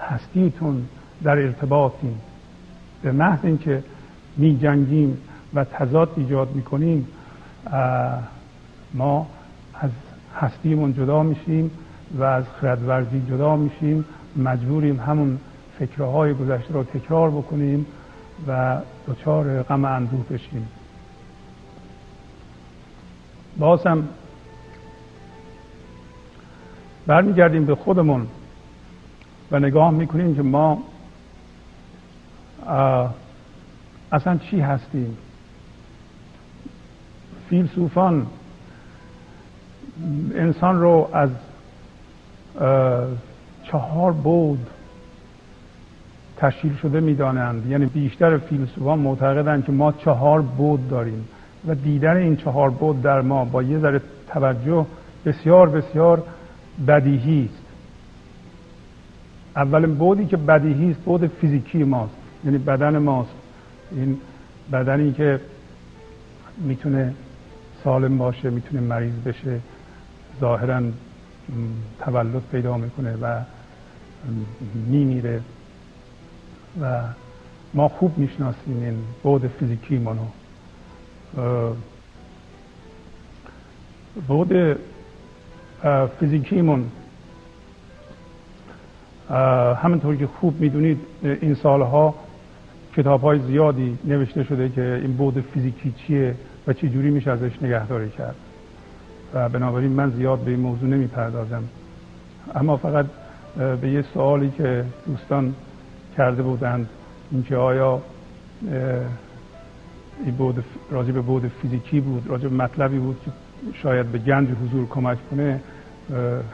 هستیتون 0.00 0.84
در 1.22 1.38
ارتباطیم. 1.38 2.20
به 3.02 3.12
محض 3.12 3.38
اینکه 3.42 3.82
می 4.36 4.58
جنگیم 4.58 5.18
و 5.54 5.64
تضاد 5.64 6.10
ایجاد 6.16 6.54
می‌کنیم 6.54 7.08
ما 8.94 9.26
از 9.80 9.90
هستیمون 10.36 10.94
جدا 10.94 11.22
میشیم. 11.22 11.70
و 12.18 12.22
از 12.22 12.44
خردورزی 12.60 13.22
جدا 13.28 13.56
میشیم. 13.56 14.04
مجبوریم 14.36 15.00
همون 15.00 15.38
فکرهای 15.78 16.34
گذشته 16.34 16.74
رو 16.74 16.84
تکرار 16.84 17.30
بکنیم 17.30 17.86
و 18.48 18.78
دچار 19.08 19.62
غم 19.62 19.84
اندوه 19.84 20.24
بشیم. 20.30 20.68
باز 23.58 23.86
هم 23.86 24.08
برمیگردیم 27.06 27.64
به 27.64 27.74
خودمون 27.74 28.26
و 29.50 29.58
نگاه 29.58 29.90
می‌کنیم 29.90 30.36
که 30.36 30.42
ما 30.42 30.82
اصلا 34.12 34.38
چی 34.38 34.60
هستیم؟ 34.60 35.16
فیلسوفان 37.48 38.26
انسان 40.34 40.80
رو 40.80 41.10
از 41.12 41.30
چهار 43.64 44.12
بود 44.12 44.66
تشکیل 46.36 46.76
شده 46.76 47.00
می‌دانند. 47.00 47.66
یعنی 47.66 47.86
بیشتر 47.86 48.38
فیلسوفان 48.38 48.98
معتقدند 48.98 49.64
که 49.64 49.72
ما 49.72 49.92
چهار 49.92 50.42
بود 50.42 50.88
داریم 50.88 51.28
و 51.66 51.74
دیدن 51.74 52.16
این 52.16 52.36
چهار 52.36 52.70
بود 52.70 53.02
در 53.02 53.20
ما 53.20 53.44
با 53.44 53.62
یه 53.62 53.78
ذره 53.78 54.00
توجه 54.28 54.86
بسیار 55.26 55.68
بسیار 55.68 56.22
بدیهی 56.88 57.48
است. 57.52 57.64
اولین 59.56 59.94
بودی 59.94 60.26
که 60.26 60.36
بدیهی 60.36 60.90
است 60.90 61.00
بود 61.00 61.26
فیزیکی 61.26 61.84
ماست 61.84 62.14
یعنی 62.44 62.58
بدن 62.58 62.98
ماست. 62.98 63.34
این 63.92 64.18
بدنی 64.72 65.12
که 65.12 65.40
می‌تونه 66.58 67.14
سالم 67.84 68.18
باشه 68.18 68.50
می‌تونه 68.50 68.80
مریض 68.80 69.14
بشه 69.14 69.60
ظاهرا 70.40 70.82
تولد 71.98 72.42
پیدا 72.52 72.76
می‌کنه 72.76 73.16
و 73.16 73.40
میمیره 74.86 75.40
و 76.80 77.02
ما 77.74 77.88
خوب 77.88 78.18
می‌شناسیم 78.18 78.82
این 78.82 78.98
بود 79.22 79.46
فیزیکی 79.46 79.98
منو 79.98 80.26
بود 84.28 84.76
فیزیکیمون 86.20 86.90
همونطور 89.82 90.16
که 90.16 90.26
خوب 90.26 90.60
می‌دونید 90.60 90.98
این 91.22 91.54
سالها 91.54 92.14
کتاب 92.96 93.22
های 93.22 93.38
زیادی 93.38 93.98
نوشته 94.04 94.44
شده 94.44 94.68
که 94.68 95.00
این 95.02 95.16
بود 95.16 95.40
فیزیکی 95.40 95.94
چیه 96.06 96.34
و 96.66 96.72
چه 96.72 96.88
جوری 96.88 97.10
میشه 97.10 97.30
ازش 97.30 97.62
نگهداری 97.62 98.10
کرد. 98.10 98.36
و 99.34 99.48
بنابراین 99.48 99.92
من 99.92 100.10
زیاد 100.10 100.38
به 100.38 100.50
این 100.50 100.60
موضوع 100.60 100.88
نمی‌پردازم. 100.88 101.64
اما 102.54 102.76
فقط 102.76 103.06
به 103.80 103.90
یه 103.90 104.04
سوالی 104.14 104.50
که 104.50 104.84
دوستان 105.06 105.54
کرده 106.16 106.42
بودند 106.42 106.88
اینکه 107.30 107.56
آیا 107.56 108.02
این 110.24 110.34
بود 110.38 110.64
راجع 110.90 111.12
به 111.12 111.20
بود 111.20 111.52
فیزیکی 111.62 112.00
بود 112.00 112.26
راجع 112.26 112.48
به 112.48 112.54
مطلبی 112.56 112.98
بود 112.98 113.20
که 113.24 113.30
شاید 113.82 114.06
به 114.06 114.18
گنج 114.18 114.48
حضور 114.48 114.88
کمک 114.88 115.18
کنه 115.30 115.60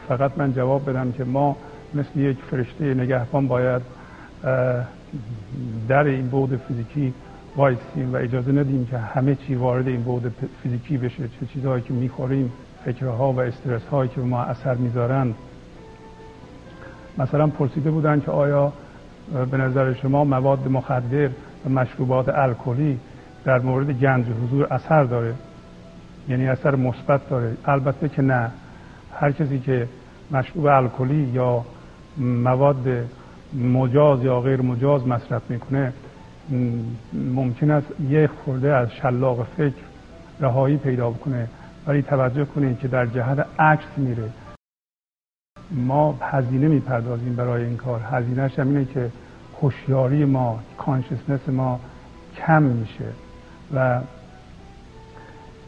فقط 0.07 0.31
من 0.37 0.53
جواب 0.53 0.89
بدم 0.89 1.11
که 1.11 1.23
ما 1.23 1.55
مثل 1.93 2.19
یک 2.19 2.37
فرشته 2.51 2.93
نگهبان 2.93 3.47
باید 3.47 3.81
در 5.87 6.03
این 6.03 6.27
بود 6.27 6.61
فیزیکی 6.67 7.13
وایسیم 7.55 8.13
و 8.13 8.15
اجازه 8.15 8.51
ندیم 8.51 8.85
که 8.85 8.97
همه 8.97 9.35
چی 9.35 9.55
وارد 9.55 9.87
این 9.87 10.01
بود 10.01 10.35
فیزیکی 10.63 10.97
بشه 10.97 11.27
چه 11.27 11.45
چیزهایی 11.53 11.83
که 11.83 11.93
می‌خوریم 11.93 12.51
فکرها 12.85 13.33
و 13.33 13.39
استرس 13.39 13.85
هایی 13.85 14.09
که 14.15 14.21
ما 14.21 14.41
اثر 14.41 14.75
می‌ذارن. 14.75 15.33
مثلا 17.17 17.47
پرسیده 17.47 17.91
بودن 17.91 18.19
که 18.19 18.31
آیا 18.31 18.73
به 19.51 19.57
نظر 19.57 19.93
شما 19.93 20.23
مواد 20.23 20.67
مخدر 20.67 21.29
و 21.65 21.69
مشروبات 21.69 22.29
الکلی 22.29 22.99
در 23.45 23.59
مورد 23.59 23.91
گنج 23.91 24.25
حضور 24.25 24.73
اثر 24.73 25.03
داره؟ 25.03 25.33
یعنی 26.29 26.47
اثر 26.47 26.75
مثبت 26.75 27.29
داره؟ 27.29 27.57
البته 27.65 28.09
که 28.09 28.21
نه. 28.21 28.51
هر 29.13 29.31
کسی 29.31 29.59
که 29.59 29.87
مشروب 30.31 30.65
الکلی 30.65 31.29
یا 31.33 31.65
مواد 32.17 32.87
مجاز 33.53 34.23
یا 34.23 34.41
غیر 34.41 34.61
مجاز 34.61 35.07
مصرف 35.07 35.41
می‌کنه 35.49 35.93
ممکن 37.13 37.71
است 37.71 37.87
یک 38.09 38.29
خورده 38.29 38.73
از 38.73 38.91
شلاق 38.91 39.47
فکر 39.57 39.75
رهایی 40.39 40.77
پیدا 40.77 41.09
بکنه 41.09 41.47
ولی 41.87 42.01
توجه 42.01 42.45
کنید 42.45 42.79
که 42.79 42.87
در 42.87 43.05
جهت 43.05 43.45
عکس 43.59 43.97
میره. 43.97 44.29
ما 45.71 46.17
هزینه 46.21 46.67
می‌پردازیم 46.67 47.35
برای 47.35 47.63
این 47.63 47.77
کار. 47.77 48.01
هزینهش 48.11 48.59
هم 48.59 48.67
اینه 48.67 48.85
که 48.85 49.11
هوشیاری 49.61 50.25
ما 50.25 50.59
کانشسنس 50.77 51.49
ما 51.49 51.79
کم 52.37 52.63
میشه. 52.63 53.05
و 53.73 54.01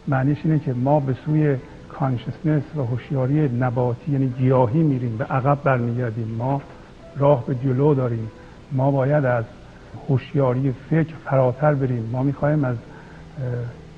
معنیش 0.07 0.37
اینه 0.43 0.59
که 0.59 0.73
ما 0.73 0.99
به 0.99 1.15
سوی 1.25 1.57
کانشسنس 1.89 2.63
و 2.75 2.83
هوشیاری 2.83 3.49
نباتی 3.49 4.11
یعنی 4.11 4.27
گیاهی 4.27 4.83
میریم 4.83 5.17
به 5.17 5.25
عقب 5.25 5.63
برمیگردیم. 5.63 6.27
ما 6.27 6.61
راه 7.17 7.45
به 7.45 7.55
جلو 7.55 7.93
داریم. 7.93 8.31
ما 8.71 8.91
باید 8.91 9.25
از 9.25 9.45
هوشیاری 10.09 10.73
فکر 10.89 11.13
فراتر 11.25 11.73
بریم. 11.73 12.09
ما 12.11 12.23
می‌خوایم 12.23 12.63
از 12.63 12.77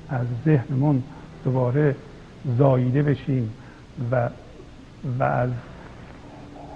از 0.08 0.26
ذهنمون 0.44 1.02
دوباره 1.44 1.96
زاییده 2.58 3.02
بشیم 3.02 3.50
و 4.10 4.28
و 5.18 5.22
از 5.22 5.50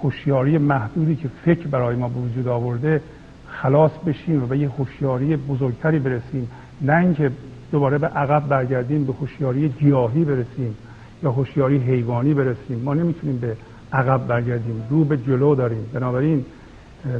هوشیاری 0.03 0.57
محدودی 0.57 1.15
که 1.15 1.29
فکر 1.45 1.67
برای 1.67 1.95
ما 1.95 2.09
به 2.09 2.19
وجود 2.19 2.47
آورده 2.47 3.01
خلاص 3.47 3.91
بشیم 3.91 4.43
و 4.43 4.45
به 4.45 4.57
یه 4.57 4.69
هوشیاری 4.69 5.35
بزرگتری 5.35 5.99
برسیم. 5.99 6.47
نه 6.81 6.97
اینکه 6.97 7.31
دوباره 7.71 7.97
به 7.97 8.07
عقب 8.07 8.47
برگردیم 8.47 9.05
به 9.05 9.13
هوشیاری 9.13 9.69
گیاهی 9.69 10.25
برسیم 10.25 10.75
یا 11.23 11.31
هوشیاری 11.31 11.77
حیوانی 11.77 12.33
برسیم. 12.33 12.79
ما 12.79 12.93
نمی‌تونیم 12.93 13.37
به 13.37 13.57
عقب 13.93 14.27
برگردیم. 14.27 14.83
رو 14.89 15.03
به 15.03 15.17
جلو 15.17 15.55
داریم. 15.55 15.85
بنابراین 15.93 16.45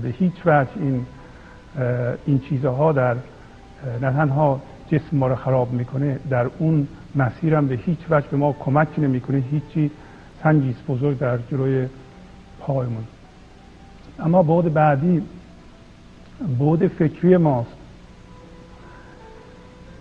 به 0.04 0.10
هیچ 0.10 0.34
وجه 0.46 0.70
این 0.76 1.06
این 2.26 2.40
چیزها 2.40 2.92
در 2.92 3.16
نه 4.02 4.12
تنها 4.12 4.62
جسم 4.90 5.18
ما 5.18 5.28
رو 5.28 5.36
خراب 5.36 5.72
می‌کنه 5.72 6.20
در 6.30 6.50
اون 6.60 6.88
مسیرم 7.16 7.68
به 7.68 7.76
هیچ 7.76 8.00
وجه 8.10 8.28
به 8.32 8.38
ما 8.38 8.56
کمک 8.60 8.88
نمی‌کنه 8.98 9.44
هیچی 9.52 9.92
سنگیست 10.44 10.86
بزرگ 10.88 11.18
در 11.18 11.38
جلوی 11.38 11.88
پایمون 12.60 13.04
اما 14.20 14.44
بعد 14.44 14.74
بعدی 14.74 15.24
بعد 16.60 16.88
فکری 16.88 17.38
ماست. 17.38 17.76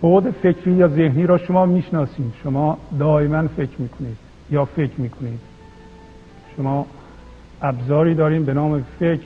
بعد 0.01 0.31
فکری 0.31 0.71
یا 0.71 0.87
ذهنی 0.87 1.25
را 1.25 1.37
شما 1.37 1.65
می‌شناسید 1.65 2.33
شما 2.43 2.77
دائما 2.99 3.47
فکر 3.47 3.81
می‌کنید 3.81 4.17
یا 4.49 4.65
فکر 4.65 5.01
می‌کنید. 5.01 5.39
شما 6.57 6.85
ابزاری 7.61 8.15
داریم 8.15 8.45
به 8.45 8.53
نام 8.53 8.85
فکر 8.99 9.21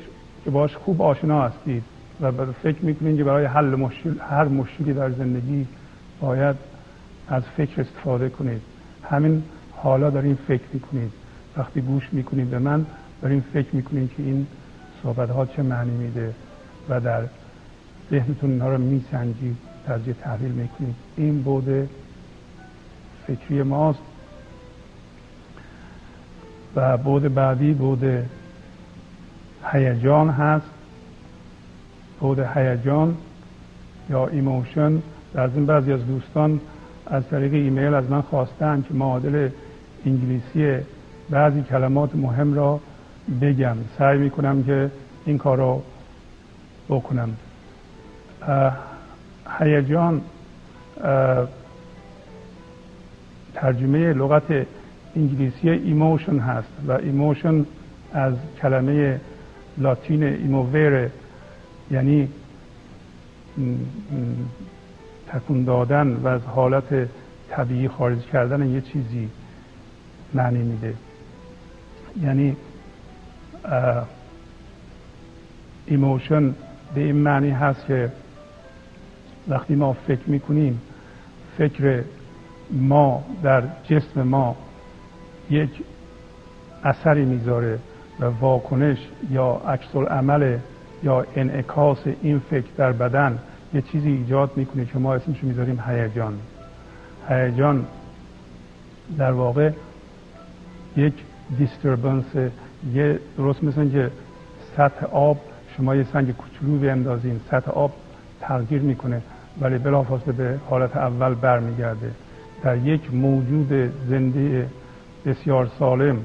که 0.46 0.52
باش 0.52 0.76
خوب 0.76 1.02
آشنا 1.02 1.42
هستید. 1.42 1.84
و 2.22 2.32
فکر 2.64 2.86
می‌کنید 2.86 3.18
که 3.18 3.24
برای 3.24 3.46
حل 3.46 3.76
مشکل 3.76 4.14
هر 4.30 4.44
مشکلی 4.44 4.94
در 4.94 5.12
زندگی 5.12 5.68
باید 6.22 6.56
از 7.28 7.44
فکر 7.58 7.82
استفاده 7.82 8.30
کنید. 8.30 8.62
همین 9.10 9.44
حالا 9.76 10.10
داریم 10.10 10.38
فکر 10.48 10.64
می‌کنید. 10.74 11.12
وقتی 11.58 11.82
گوش 11.82 12.10
می‌کنید 12.12 12.50
به 12.50 12.60
من 12.60 12.86
داریم 13.22 13.44
فکر 13.54 13.76
می‌کنید 13.76 14.10
که 14.18 14.24
این 14.24 14.48
صحبت 15.04 15.30
ها 15.30 15.46
چه 15.46 15.64
معنی 15.64 15.92
میده 15.92 16.34
و 16.90 17.00
در 17.00 17.24
ذهنتون 18.12 18.52
اینها 18.52 18.70
رو 18.70 18.78
میسنجید 18.78 19.58
ترجیح 19.88 20.14
تحلیل 20.14 20.52
می‌کنید. 20.52 20.96
این 21.18 21.42
بود 21.42 21.90
فکری 23.28 23.64
ماست. 23.64 24.00
و 26.76 26.98
بعد 26.98 27.34
بعدی 27.34 27.74
بعد 27.74 28.04
هیجان 29.72 30.30
هست. 30.30 30.66
بعد 32.20 32.40
هیجان 32.40 33.18
یا 34.10 34.28
emotion. 34.28 35.02
در 35.34 35.50
این 35.56 35.66
بعضی 35.66 35.94
از 35.94 36.08
دوستان 36.08 36.60
از 37.08 37.24
طریق 37.28 37.54
ایمیل 37.54 37.94
از 37.94 38.10
من 38.10 38.22
خواستن 38.22 38.86
که 38.88 38.94
معادل 38.94 39.50
انگلیسی 40.06 40.84
بعضی 41.30 41.64
کلمات 41.64 42.16
مهم 42.16 42.54
را 42.54 42.80
بگم. 43.42 43.78
سعی 43.98 44.18
می‌کنم 44.18 44.64
که 44.64 44.92
این 45.26 45.38
کار 45.38 45.58
رو 45.58 45.82
بکنم. 46.90 47.30
هیجان 49.60 50.22
ترجمه 53.54 54.14
لغت 54.14 54.68
انگلیسی 55.16 55.70
emotion 55.70 56.40
هست 56.40 56.68
و 56.88 56.92
ایموشن 56.92 57.66
از 58.14 58.34
کلمه 58.62 59.20
لاتین 59.78 60.24
emovere 60.24 61.10
یعنی 61.92 62.30
تکون 65.28 65.64
دادن 65.64 66.14
و 66.14 66.28
از 66.28 66.42
حالت 66.42 67.10
طبیعی 67.50 67.88
خارج 67.88 68.22
کردن 68.22 68.70
یه 68.70 68.82
چیزی 68.82 69.30
معنی 70.34 70.64
میده. 70.64 70.94
یعنی 72.22 72.56
emotion 75.86 76.56
به 76.96 77.02
این 77.02 77.16
معنی 77.16 77.50
هست 77.50 77.86
که 77.86 78.12
وقتی 79.48 79.76
ما 79.76 79.94
فکر 79.94 80.30
می‌کنیم 80.30 80.82
فکر 81.58 82.04
ما 82.72 83.24
در 83.44 83.64
جسم 83.90 84.22
ما 84.22 84.56
یک 85.50 85.70
اثری 86.84 87.26
می‌ذاره 87.26 87.80
و 88.20 88.26
واکنش 88.26 88.98
یا 89.32 89.62
عکس 89.68 89.96
عمل 89.96 90.58
یا 91.06 91.26
انعکاس 91.36 91.98
این 92.22 92.40
فکر 92.40 92.68
در 92.78 92.92
بدن 92.92 93.40
یه 93.74 93.82
چیزی 93.82 94.10
ایجاد 94.10 94.52
می‌کنه 94.56 94.86
که 94.86 95.00
ما 95.00 95.14
اسمش 95.14 95.44
می‌ذاریم 95.44 95.84
هیجان. 95.88 96.40
هیجان 97.30 97.86
در 99.18 99.32
واقع 99.32 99.72
یک 100.98 101.14
دیستربنس 101.58 102.26
یه 102.94 103.20
درست 103.38 103.64
مثل 103.64 103.90
که 103.90 104.12
سطح 104.78 105.06
آب 105.06 105.38
شما 105.78 105.96
یه 105.96 106.06
سنگ 106.14 106.32
کوچولو 106.32 106.78
بیندازین 106.78 107.40
سطح 107.52 107.72
آب 107.72 107.92
تغییر 108.42 108.82
می‌کنه 108.82 109.22
ولی 109.62 109.78
بلافاصله 109.78 110.34
به 110.34 110.60
حالت 110.70 110.98
اول 110.98 111.34
برمیگرده. 111.34 112.12
در 112.64 112.78
یک 112.78 113.14
موجود 113.14 113.92
زنده 114.10 114.68
بسیار 115.26 115.70
سالم 115.80 116.18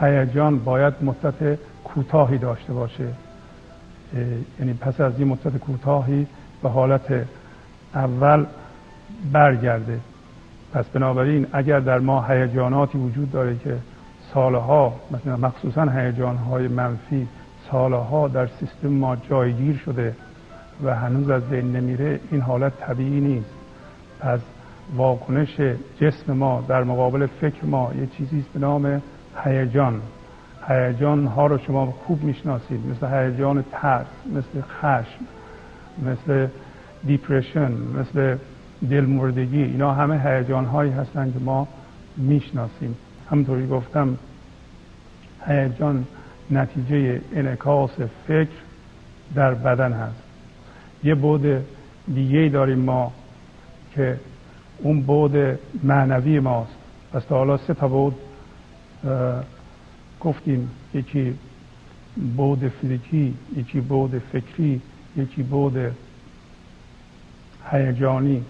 هیجان 0.00 0.58
باید 0.58 0.94
مدت 1.02 1.58
کوتاهی 1.96 2.38
داشته 2.38 2.72
باشه. 2.72 3.08
یعنی 4.58 4.72
پس 4.72 5.00
از 5.00 5.18
این 5.18 5.28
مدت 5.28 5.56
کوتاهی 5.56 6.26
به 6.62 6.68
حالت 6.68 7.26
اول 7.94 8.46
برگرده. 9.32 10.00
پس 10.72 10.84
بنابراین 10.84 11.46
اگر 11.52 11.80
در 11.80 11.98
ما 11.98 12.22
هیجاناتی 12.22 12.98
وجود 12.98 13.32
داره 13.32 13.56
که 13.64 13.76
سالها 14.34 14.94
مثلا 15.10 15.36
مخصوصا 15.36 15.84
هیجانهای 15.84 16.68
منفی 16.68 17.28
سالها 17.70 18.28
در 18.28 18.46
سیستم 18.46 18.88
ما 18.88 19.16
جایگیر 19.16 19.76
شده 19.76 20.14
و 20.84 20.94
هنوز 20.94 21.30
از 21.30 21.42
بین 21.42 21.76
نمیره 21.76 22.20
این 22.30 22.40
حالت 22.40 22.72
طبیعی 22.80 23.20
نیست. 23.20 23.50
پس 24.20 24.40
واکنش 24.96 25.60
جسم 26.00 26.32
ما 26.32 26.64
در 26.68 26.84
مقابل 26.84 27.26
فکر 27.26 27.64
ما 27.64 27.90
یه 28.00 28.06
چیزی 28.06 28.44
به 28.54 28.60
نام 28.60 29.02
هیجان. 29.44 30.00
هیجان 30.68 31.26
ها 31.26 31.46
رو 31.46 31.58
شما 31.58 31.86
خوب 32.06 32.22
می‌شناسید. 32.22 32.80
مثل 32.86 33.06
هیجان 33.06 33.64
ترس 33.72 34.06
مثل 34.26 34.66
خشم 34.80 35.24
مثل 36.02 36.46
دیپرشن 37.06 37.72
مثل 38.00 38.36
دلمردگی. 38.90 39.62
اینا 39.62 39.94
همه 39.94 40.20
هیجان 40.20 40.64
هایی 40.64 40.92
هستند 40.92 41.32
که 41.32 41.38
ما 41.38 41.68
می‌شناسیم. 42.16 42.96
همونطوری 43.30 43.66
گفتم 43.66 44.16
هیجان 45.46 46.04
نتیجه 46.50 47.20
انعکاس 47.34 47.90
فکر 48.26 48.48
در 49.34 49.54
بدن 49.54 49.92
هست. 49.92 50.22
یه 51.04 51.14
بود 51.14 51.46
دیگه 52.14 52.48
داریم 52.48 52.78
ما 52.78 53.12
که 53.94 54.16
اون 54.78 55.02
بود 55.02 55.58
معنوی 55.82 56.40
ماست. 56.40 56.76
پس 57.12 57.24
تا 57.24 57.36
حالا 57.36 57.56
سه 57.56 57.74
تا 57.74 57.88
بود 57.88 58.14
گفتیم 60.26 60.70
یکی 60.94 61.34
بود 62.36 62.68
فیزیکی 62.68 63.34
یکی 63.56 63.80
بود 63.80 64.22
فکری 64.32 64.80
یکی 65.16 65.42
بود 65.42 65.76
هیجانی. 67.70 68.44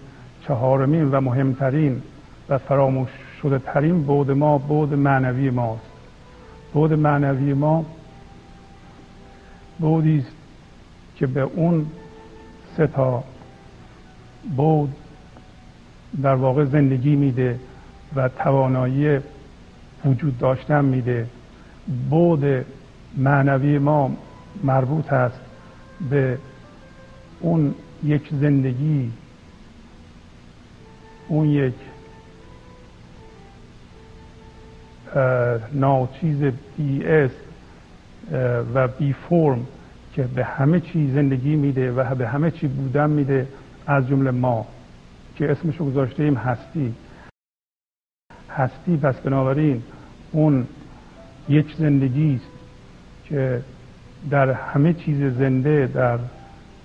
چهارمین 0.47 1.11
و 1.11 1.21
مهمترین 1.21 2.01
و 2.49 2.57
فراموش 2.57 3.09
شده 3.41 3.59
ترین 3.59 4.03
بود 4.03 4.31
ما 4.31 4.57
بود 4.57 4.93
معنوی 4.93 5.49
ماست. 5.49 5.81
بود 6.73 6.93
معنوی 6.93 7.53
ما 7.53 7.85
بودی 9.79 10.17
است 10.17 10.31
که 11.15 11.27
به 11.27 11.41
اون 11.41 11.85
سه 12.77 12.87
تا 12.87 13.23
بود 14.55 14.95
در 16.21 16.35
واقع 16.35 16.65
زندگی 16.65 17.15
میده 17.15 17.59
و 18.15 18.29
توانایی 18.29 19.19
وجود 20.05 20.37
داشتن 20.37 20.85
میده. 20.85 21.27
بود 22.09 22.65
معنوی 23.17 23.77
ما 23.77 24.17
مربوط 24.63 25.13
است 25.13 25.39
به 26.09 26.37
اون 27.39 27.75
یک 28.03 28.29
زندگی 28.31 29.11
اون 31.27 31.49
یک 31.49 31.73
ناچیز 35.73 36.43
بی 36.77 37.05
اس 37.05 37.31
و 38.73 38.87
بی 38.87 39.13
فرم 39.13 39.67
که 40.13 40.23
به 40.23 40.43
همه 40.43 40.79
چی 40.79 41.11
زندگی 41.11 41.55
میده 41.55 41.91
و 41.91 42.15
به 42.15 42.27
همه 42.27 42.51
چی 42.51 42.67
بودن 42.67 43.09
میده 43.09 43.47
از 43.87 44.07
جمله 44.07 44.31
ما 44.31 44.67
که 45.35 45.51
اسمشو 45.51 45.85
گذاشته 45.85 46.23
ایم 46.23 46.35
هستی. 46.35 46.93
هستی 48.49 48.97
پس 48.97 49.15
بنابراین 49.15 49.83
اون 50.31 50.67
یک 51.49 51.75
زندگی 51.77 52.35
است 52.35 52.51
که 53.25 53.61
در 54.29 54.51
همه 54.51 54.93
چیز 54.93 55.37
زنده 55.37 55.87
در 55.93 56.19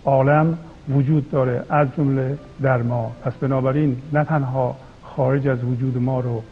عالم 0.05 0.59
وجود 0.89 1.31
داره 1.31 1.65
از 1.69 1.89
جمله 1.97 2.39
در 2.63 2.83
ما. 2.83 3.13
پس 3.25 3.33
بنابراین 3.33 3.97
نه 4.13 4.25
تنها 4.25 4.77
خارج 5.03 5.49
از 5.49 5.65
وجود 5.65 5.99
ما 5.99 6.21
رو 6.21 6.43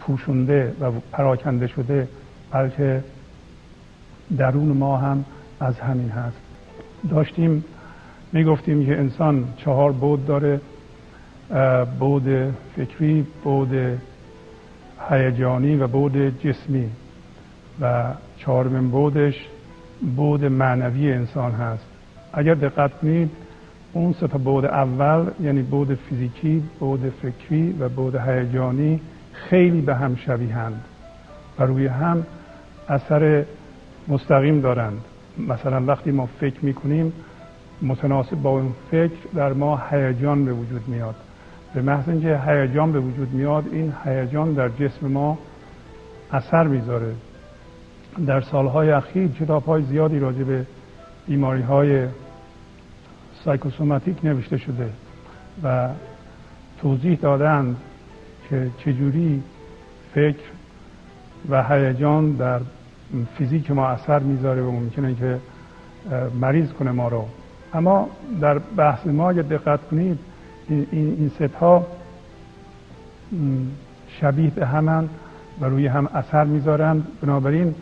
پوشونده 0.00 0.72
و 0.80 0.90
پراکنده 1.12 1.66
شده 1.66 2.08
بلکه 2.50 3.04
درون 4.38 4.68
ما 4.68 4.96
هم 4.96 5.24
از 5.60 5.78
همین 5.80 6.08
هست. 6.08 6.36
داشتیم 7.10 7.64
می‌گفتیم 8.32 8.86
که 8.86 8.98
انسان 8.98 9.44
چهار 9.56 9.92
بود 9.92 10.26
داره 10.26 10.60
بود 11.98 12.54
فکری 12.76 13.26
بود 13.44 13.98
هیجانی 15.10 15.76
و 15.76 15.86
بود 15.86 16.40
جسمی 16.40 16.90
و 17.80 18.04
چهارمین 18.38 18.90
بودش 18.90 19.46
بود 20.16 20.44
معنوی 20.44 21.12
انسان 21.12 21.52
هست. 21.52 21.86
اگر 22.32 22.54
دقت 22.54 22.98
کنید 22.98 23.30
اون 23.92 24.12
سه 24.12 24.28
تا 24.28 24.38
بود 24.38 24.64
اول 24.64 25.26
یعنی 25.40 25.62
بود 25.62 25.94
فیزیکی 25.94 26.62
بود 26.80 27.12
فکری 27.22 27.72
و 27.80 27.88
بود 27.88 28.16
هیجانی 28.16 29.00
خیلی 29.32 29.80
به 29.80 29.94
هم 29.94 30.16
شبیهند 30.16 30.84
و 31.58 31.62
روی 31.62 31.86
هم 31.86 32.26
اثر 32.88 33.44
مستقیم 34.08 34.60
دارند. 34.60 35.00
مثلا 35.48 35.84
وقتی 35.84 36.10
ما 36.10 36.26
فکر 36.26 36.64
می‌کنیم 36.64 37.12
متناسب 37.82 38.42
با 38.42 38.50
اون 38.50 38.72
فکر 38.90 39.16
در 39.34 39.52
ما 39.52 39.82
هیجان 39.90 40.44
به 40.44 40.52
وجود 40.52 40.88
میاد. 40.88 41.14
به 41.76 41.82
محض 41.82 42.08
اینکه 42.08 42.40
هیجان 42.46 42.92
به 42.92 43.00
وجود 43.00 43.32
میاد 43.32 43.64
این 43.72 43.92
هیجان 44.04 44.52
در 44.52 44.68
جسم 44.68 45.06
ما 45.06 45.38
اثر 46.32 46.66
می‌ذاره. 46.66 47.14
در 48.26 48.40
سالهای 48.40 48.90
اخیر 48.90 49.28
کتاب 49.28 49.64
های 49.64 49.82
زیادی 49.82 50.18
راجع 50.18 50.42
به 50.42 50.66
بیماری 51.26 51.62
های 51.62 52.06
سایکوسوماتیک 53.44 54.24
نوشته 54.24 54.56
شده 54.56 54.90
و 55.62 55.88
توضیح 56.80 57.18
دادند 57.22 57.76
که 58.50 58.70
چجوری 58.78 59.42
فکر 60.14 60.44
و 61.50 61.64
هیجان 61.64 62.32
در 62.32 62.60
فیزیک 63.38 63.70
ما 63.70 63.88
اثر 63.88 64.18
می‌ذاره 64.18 64.62
و 64.62 64.70
ممکنه 64.70 65.14
که 65.14 65.38
مریض 66.40 66.72
کنه 66.72 66.90
ما 66.90 67.08
رو. 67.08 67.24
اما 67.74 68.08
در 68.40 68.58
بحث 68.58 69.06
ما 69.06 69.30
اگر 69.30 69.42
دقت 69.42 69.88
کنید 69.90 70.18
این, 70.68 70.86
این 70.92 71.50
ها 71.60 71.86
شبیه 74.20 74.50
به 74.50 74.66
همن 74.66 75.08
و 75.60 75.64
روی 75.64 75.86
هم 75.86 76.06
اثر 76.06 76.44
می‌ذارند. 76.44 77.06
بنابراین 77.22 77.74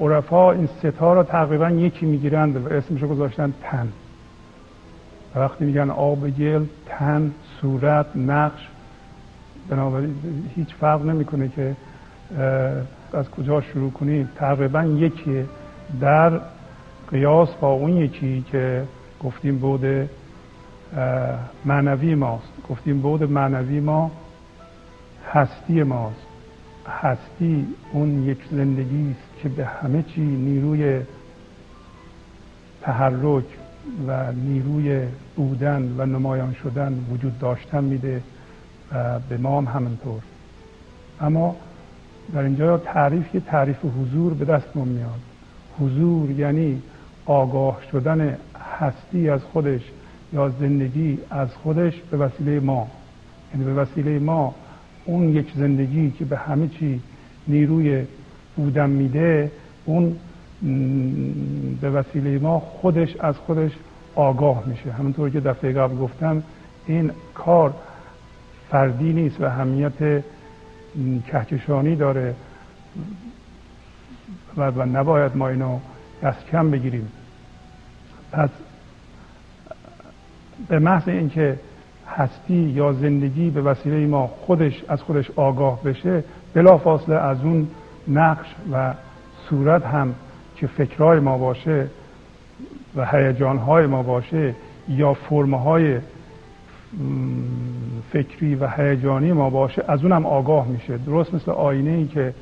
عرفا 0.00 0.52
این 0.52 0.68
ها 1.00 1.12
را 1.14 1.22
تقریبا 1.22 1.70
یکی 1.70 2.06
می‌گیرند 2.06 2.56
و 2.56 2.72
اسمشو 2.72 3.08
گذاشتن 3.08 3.54
تن. 3.62 3.88
و 5.34 5.38
وقتی 5.38 5.64
میگن 5.64 5.90
آب 5.90 6.30
گل 6.30 6.64
تن 6.86 7.32
صورت 7.60 8.06
نقش 8.16 8.68
بنابراین 9.68 10.14
هیچ 10.56 10.74
فرق 10.74 11.04
نمی‌کنه 11.04 11.48
که 11.48 11.76
از 13.12 13.30
کجا 13.30 13.60
شروع 13.60 13.90
کنید 13.90 14.28
تقریبا 14.36 14.82
یکی 14.82 15.44
در 16.00 16.40
قیاس 17.10 17.54
با 17.54 17.72
اون 17.72 17.96
یکی 17.96 18.44
که 18.52 18.84
گفتیم 19.24 19.58
بود 19.58 20.08
معنوی 21.64 22.14
ماست. 22.14 22.52
گفتیم 22.68 23.00
بود 23.00 23.22
معنوی 23.22 23.80
ما 23.80 24.10
هستی 25.32 25.82
ماست. 25.82 26.26
هستی 27.00 27.66
اون 27.92 28.22
یک 28.22 28.38
زندگی 28.50 29.10
است 29.10 29.42
که 29.42 29.48
به 29.48 29.66
همه 29.66 30.02
چی 30.02 30.20
نیروی 30.20 31.00
تحرک 32.82 33.44
و 34.08 34.32
نیروی 34.32 35.06
بودن 35.36 35.94
و 35.98 36.06
نمایان 36.06 36.54
شدن 36.62 37.06
وجود 37.10 37.38
داشتن 37.38 37.84
میده 37.84 38.22
و 38.92 39.18
به 39.18 39.36
ما 39.36 39.60
هم 39.60 39.66
همینطور. 39.66 40.20
اما 41.20 41.56
در 42.34 42.42
اینجا 42.42 42.78
تعریف 42.78 43.34
یه 43.34 43.40
تعریف 43.40 43.76
حضور 43.84 44.34
به 44.34 44.44
دست 44.44 44.76
ما 44.76 44.84
میاد. 44.84 45.20
حضور 45.80 46.30
یعنی 46.30 46.82
آگاه 47.26 47.78
شدن 47.92 48.36
هستی 48.78 49.28
از 49.28 49.40
خودش 49.52 49.80
یا 50.32 50.48
زندگی 50.48 51.18
از 51.30 51.48
خودش 51.54 51.94
به 52.10 52.16
وسیله 52.16 52.60
ما. 52.60 52.90
یعنی 53.52 53.64
به 53.64 53.74
وسیله 53.74 54.18
ما 54.18 54.54
اون 55.04 55.28
یک 55.28 55.52
زندگی 55.56 56.10
که 56.10 56.24
به 56.24 56.36
همه 56.36 56.68
چی 56.68 57.00
نیروی 57.48 58.04
بودن 58.56 58.90
میده 58.90 59.50
اون 59.84 60.16
به 61.80 61.90
وسیله 61.90 62.38
ما 62.38 62.58
خودش 62.58 63.16
از 63.16 63.36
خودش 63.36 63.72
آگاه 64.14 64.62
میشه. 64.66 64.92
همونطور 64.92 65.30
که 65.30 65.40
دفعه 65.40 65.72
قبل 65.72 65.96
گفتم 65.96 66.42
این 66.86 67.10
کار 67.34 67.74
فردی 68.70 69.12
نیست 69.12 69.40
و 69.40 69.44
اهمیت 69.44 70.22
کهکشانی 71.26 71.96
داره 71.96 72.34
و 74.56 74.86
نباید 74.86 75.36
ما 75.36 75.48
اینو 75.48 75.78
دست 76.22 76.46
کم 76.46 76.70
بگیریم. 76.70 77.08
پس 78.32 78.50
به 80.68 80.78
محض 80.78 81.08
اینکه 81.08 81.58
هستی 82.16 82.54
یا 82.54 82.92
زندگی 82.92 83.50
به 83.50 83.62
وسیله 83.62 84.06
ما 84.06 84.26
خودش 84.26 84.84
از 84.88 85.02
خودش 85.02 85.30
آگاه 85.36 85.82
بشه 85.82 86.24
بلافاصله 86.54 87.14
از 87.14 87.44
اون 87.44 87.68
نقش 88.08 88.46
و 88.72 88.94
صورت 89.48 89.86
هم 89.86 90.14
که 90.56 90.66
فکرهای 90.66 91.20
ما 91.20 91.38
باشه 91.38 91.86
و 92.96 93.06
هیجانهای 93.06 93.86
ما 93.86 94.02
باشه 94.02 94.54
یا 94.88 95.14
فرمهای 95.14 95.98
فکری 98.12 98.54
و 98.54 98.68
هیجانی 98.68 99.32
ما 99.32 99.50
باشه 99.50 99.84
از 99.88 100.02
اونم 100.02 100.26
آگاه 100.26 100.68
میشه. 100.68 100.98
درست 100.98 101.34
مثل 101.34 101.50
آینه 101.50 101.90
ای 101.90 102.06
که 102.06 102.34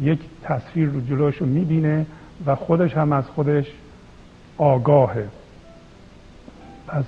یک 0.00 0.18
تصویر 0.42 0.88
رو 0.88 1.00
جلوش 1.00 1.36
رو 1.36 1.46
می‌بینه 1.46 2.06
و 2.46 2.54
خودش 2.54 2.96
هم 2.96 3.12
از 3.12 3.24
خودش 3.26 3.66
آگاهه. 4.58 5.28
پس 6.90 7.04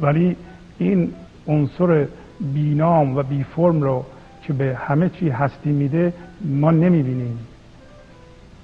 ولی 0.00 0.36
این 0.78 1.12
عنصر 1.48 2.06
بینام 2.40 3.16
و 3.16 3.22
بی 3.22 3.44
فرم 3.44 3.82
رو 3.82 4.04
که 4.42 4.52
به 4.52 4.76
همه 4.76 5.08
چی 5.08 5.28
هستی 5.28 5.70
میده 5.70 6.12
ما 6.44 6.70
نمی‌بینیم. 6.70 7.38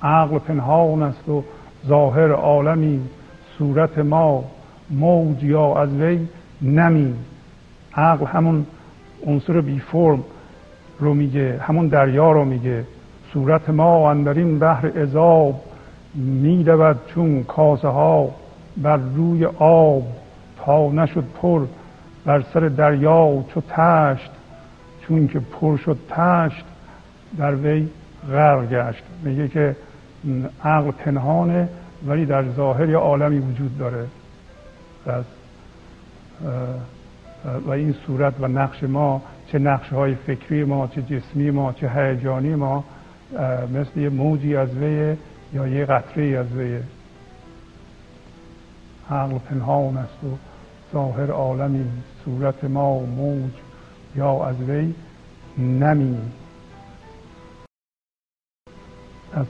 عقل 0.02 0.38
پنهان 0.38 1.02
است 1.02 1.28
و 1.28 1.44
ظاهر 1.86 2.32
عالمی. 2.32 3.00
صورت 3.58 3.98
ما 3.98 4.44
موج 4.90 5.44
یا 5.44 5.76
از 5.76 5.92
وی 5.92 6.28
نمی. 6.62 7.14
عقل 7.94 8.26
همون 8.26 8.66
عنصر 9.26 9.60
بی 9.60 9.78
فرم 9.78 10.24
رو 11.00 11.14
میگه 11.14 11.60
همون 11.62 11.88
دریا 11.88 12.32
رو 12.32 12.44
میگه. 12.44 12.84
صورت 13.32 13.70
ما 13.70 14.10
اندرین 14.10 14.58
بحر 14.58 14.86
عذاب 14.86 15.60
میدود 16.14 16.96
چون 17.06 17.42
کاسه 17.42 17.88
ها 17.88 18.30
بر 18.76 18.96
روی 18.96 19.44
آب 19.58 20.02
تا 20.64 20.90
نشد 20.92 21.24
پر 21.42 21.66
بر 22.24 22.44
سر 22.54 22.60
دریا 22.60 23.44
چو 23.54 23.60
تشت 23.68 24.30
چون 25.00 25.28
که 25.28 25.40
پر 25.40 25.76
شد 25.76 25.98
تشت 26.10 26.64
در 27.38 27.54
وی 27.54 27.88
غرق 28.30 28.68
گشت. 28.68 29.02
میگه 29.22 29.48
که 29.48 29.76
عقل 30.64 30.90
پنهانه 30.90 31.68
ولی 32.06 32.26
در 32.26 32.44
ظاهر 32.50 32.88
یا 32.88 33.00
عالمی 33.00 33.38
وجود 33.38 33.78
داره. 33.78 34.06
و 37.66 37.70
این 37.70 37.94
صورت 38.06 38.34
و 38.40 38.48
نقش 38.48 38.82
ما 38.82 39.22
چه 39.52 39.58
نقش 39.58 39.88
های 39.88 40.14
فکری 40.14 40.64
ما 40.64 40.86
چه 40.86 41.02
جسمی 41.02 41.50
ما 41.50 41.72
چه 41.72 41.88
هیجانی 41.88 42.54
ما 42.54 42.84
مثل 43.74 44.00
یه 44.00 44.08
موجی 44.08 44.56
از 44.56 44.76
وی 44.76 45.16
یا 45.54 45.66
یه 45.66 45.84
قطره 45.84 46.38
از 46.38 46.52
وی. 46.52 46.78
عقل 49.10 49.38
پنهان 49.38 49.96
است 49.96 50.24
و 50.24 50.26
ظاهر 50.92 51.30
عالمی 51.30 51.84
صورت 52.24 52.64
ما 52.64 52.94
و 52.94 53.06
موج 53.06 53.52
یا 54.16 54.44
از 54.44 54.60
وی 54.60 54.94
نمی 55.58 56.18
از 59.32 59.46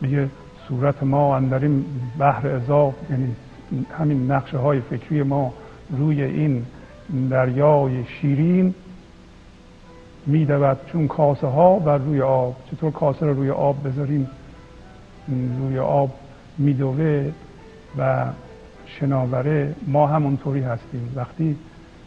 میگه 0.00 0.28
صورت 0.68 1.02
ما 1.02 1.36
اندرین 1.36 1.84
بحر 2.18 2.48
اضاف 2.48 2.94
یعنی 3.10 3.36
همین 3.98 4.30
نقشه 4.30 4.58
های 4.58 4.80
فکری 4.80 5.22
ما 5.22 5.52
روی 5.90 6.22
این 6.22 6.66
دریای 7.30 8.04
شیرین 8.04 8.74
میدود 10.26 10.78
چون 10.86 11.08
کاسه 11.08 11.46
ها 11.46 11.78
بر 11.78 11.98
روی 11.98 12.22
آب. 12.22 12.56
چطور 12.70 12.90
کاسه 12.92 13.26
رو 13.26 13.34
روی 13.34 13.50
آب 13.50 13.88
بذاریم؟ 13.88 14.28
روی 15.58 15.78
آب 15.78 16.10
میدوه 16.58 17.32
و 17.98 18.26
شناوره 18.98 19.74
ما 19.86 20.06
همونطوری 20.06 20.60
هستیم. 20.60 21.12
وقتی 21.16 21.56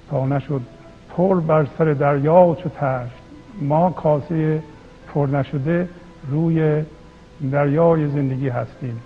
تا 0.09 0.25
نشد 0.25 0.61
پر 1.09 1.39
بر 1.39 1.67
سر 1.77 1.93
دریا 1.93 2.57
چو 2.63 2.69
تشت 2.69 3.23
ما 3.61 3.89
کاسه 3.89 4.63
پر 5.13 5.27
نشده 5.27 5.89
روی 6.27 6.83
دریای 7.51 8.07
زندگی 8.07 8.49
هستیم. 8.49 9.01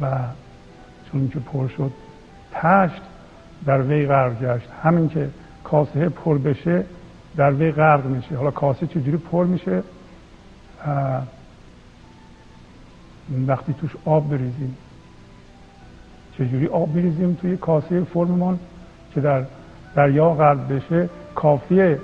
و 0.00 0.18
چون 1.12 1.28
که 1.28 1.38
پر 1.38 1.68
شد 1.68 1.92
تشت 2.52 3.02
در 3.66 3.82
وی 3.82 4.06
غرق 4.06 4.42
گشت. 4.42 4.68
همین 4.82 5.08
که 5.08 5.28
کاسه 5.64 6.08
پر 6.08 6.38
بشه 6.38 6.84
در 7.36 7.52
وی 7.52 7.72
غرق 7.72 8.06
میشه. 8.06 8.36
حالا 8.36 8.50
کاسه 8.50 8.86
چجوری 8.86 9.16
پر 9.16 9.44
میشه؟ 9.44 9.82
وقتی 13.46 13.72
توش 13.72 13.90
آب 14.04 14.30
بریزیم. 14.30 14.76
چجوری 16.38 16.66
آب 16.66 16.92
بریزیم 16.92 17.38
توی 17.40 17.56
کاسه 17.56 18.00
فرممون 18.00 18.58
که 19.14 19.20
در 19.20 19.44
دریا 19.94 20.30
غرق 20.30 20.58
بشه؟ 20.68 21.08
کافیه 21.34 21.98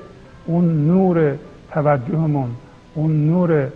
اون 0.47 0.87
نور 0.87 1.35
توجهمون 1.71 2.51
اون 2.95 3.27
نور 3.27 3.69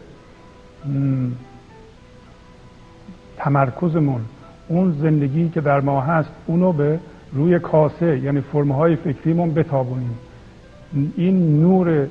تمرکزمون 3.37 4.21
اون 4.69 4.97
زندگی 5.01 5.49
که 5.49 5.61
در 5.61 5.81
ما 5.81 6.01
هست 6.01 6.31
اونو 6.47 6.73
به 6.73 6.99
روی 7.33 7.59
کاسه 7.59 8.19
یعنی 8.19 8.41
فرمه 8.41 8.75
های 8.75 8.97
فکریمون 8.97 9.55
بتابونیم. 9.55 10.19
این 11.17 11.61
نور 11.61 12.07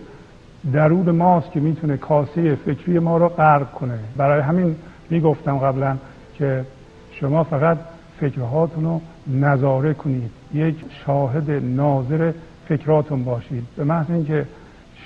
درون 0.74 1.12
ماست 1.12 1.52
که 1.52 1.60
می‌تونه 1.60 1.98
کاسه 1.98 2.56
فکری 2.56 3.00
ما 3.00 3.18
رو 3.18 3.30
غرق 3.30 3.72
کنه. 3.72 4.00
برای 4.18 4.42
همین 4.42 4.76
می‌گفتم 5.10 5.58
قبلا 5.58 5.98
که 6.36 6.66
شما 7.12 7.44
فقط 7.44 7.78
فکرهاتون 8.20 8.84
رو 8.84 9.02
نظاره 9.28 9.94
کنید. 9.94 10.32
یک 10.54 10.76
شاهد 11.06 11.52
ناظر 11.52 12.32
فکراتون 12.68 13.24
باشید. 13.24 13.64
به 13.78 13.84
محض 13.84 14.06
اینکه 14.10 14.46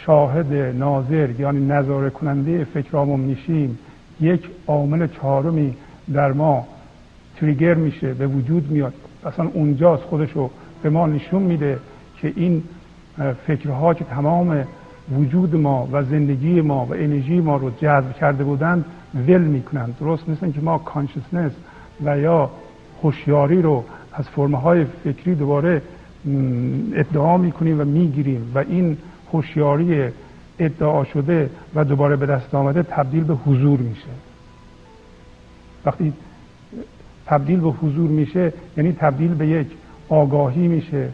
شاهد 0.06 0.54
ناظر 0.54 1.30
یعنی 1.40 1.66
نظاره 1.66 2.10
کننده 2.10 2.64
فکرامون 2.64 3.20
میشیم 3.20 3.80
یک 4.22 4.50
عامل 4.68 5.08
چهارمی 5.08 5.76
در 6.14 6.32
ما 6.32 6.68
تریگر 7.38 7.74
میشه 7.74 8.14
به 8.14 8.28
وجود 8.28 8.72
میاد. 8.72 8.94
اصلا 9.26 9.50
اونجاست 9.54 10.04
خودشو 10.04 10.50
به 10.84 10.90
ما 10.90 11.08
نشون 11.08 11.42
میده 11.42 11.80
که 12.18 12.34
این 12.36 12.64
فکرها 13.48 13.94
که 13.94 14.04
تمام 14.04 14.64
وجود 15.18 15.56
ما 15.56 15.88
و 15.92 16.04
زندگی 16.04 16.62
ما 16.62 16.86
و 16.86 16.94
انرژی 16.94 17.42
ما 17.42 17.58
رو 17.58 17.70
جذب 17.70 18.14
کرده 18.14 18.44
بودند 18.44 18.86
ول 19.28 19.42
می‌کنند. 19.42 19.96
درست 20.00 20.30
مثل 20.30 20.52
که 20.52 20.62
ما 20.62 20.78
کانشسنس 20.78 21.52
و 22.06 22.20
یا 22.20 22.50
هوشیاری 23.04 23.62
رو 23.62 23.84
از 24.14 24.30
فرمه 24.30 24.58
های 24.58 24.86
فکری 24.86 25.36
دوباره 25.36 25.82
ادعا 26.94 27.38
می‌کنیم 27.38 27.82
و 27.82 27.84
می‌گیریم 27.84 28.52
و 28.56 28.58
این 28.58 28.98
هوشیاری 29.34 30.10
ادعا 30.60 31.04
شده 31.04 31.50
و 31.76 31.84
دوباره 31.84 32.16
به 32.16 32.26
دست 32.26 32.56
آمده 32.56 32.84
تبدیل 32.84 33.24
به 33.24 33.34
حضور 33.34 33.80
میشه. 33.80 34.10
وقتی 35.86 36.14
تبدیل 37.26 37.60
به 37.60 37.70
حضور 37.70 38.10
میشه 38.10 38.54
یعنی 38.78 38.92
تبدیل 38.92 39.34
به 39.34 39.48
یک 39.48 39.68
آگاهی 40.10 40.68
میشه 40.68 41.10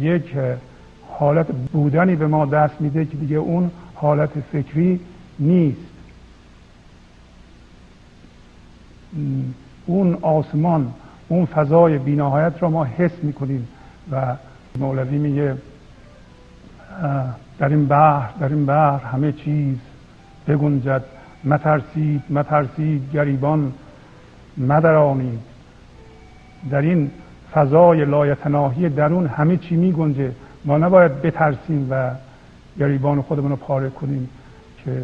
یک 0.00 0.36
حالت 1.18 1.46
بودنی 1.72 2.16
به 2.16 2.26
ما 2.26 2.46
دست 2.46 2.80
میده 2.80 3.04
که 3.04 3.16
دیگه 3.16 3.36
اون 3.36 3.70
حالت 3.94 4.30
فکری 4.52 5.00
نیست. 5.38 5.80
اون 9.86 10.14
آسمان 10.22 10.92
اون 11.30 11.46
فضای 11.46 11.98
بینهایت 11.98 12.52
را 12.60 12.70
ما 12.70 12.84
حس 12.84 13.10
می‌کنیم 13.22 13.68
و 14.12 14.36
مولوی 14.78 15.18
میگه 15.18 15.54
در 17.58 17.68
این 17.68 17.86
بحر 17.86 18.30
در 18.40 18.48
این 18.48 18.66
بحر 18.66 19.04
همه 19.04 19.32
چیز 19.32 19.76
بگنجد 20.48 21.02
مترسید 21.44 22.22
مترسید 22.30 23.12
گریبان 23.12 23.72
مدرانید. 24.56 25.38
در 26.70 26.80
این 26.80 27.10
فضای 27.52 28.04
لایتناهی 28.04 28.88
درون 28.88 29.26
همه 29.26 29.56
چی 29.56 29.76
می 29.76 29.92
گنجه 29.92 30.32
ما 30.64 30.78
نباید 30.78 31.22
بترسیم 31.22 31.86
و 31.90 32.10
گریبان 32.78 33.22
خودمون 33.22 33.50
رو 33.50 33.56
پاره 33.56 33.90
کنیم 33.90 34.28
که 34.84 35.02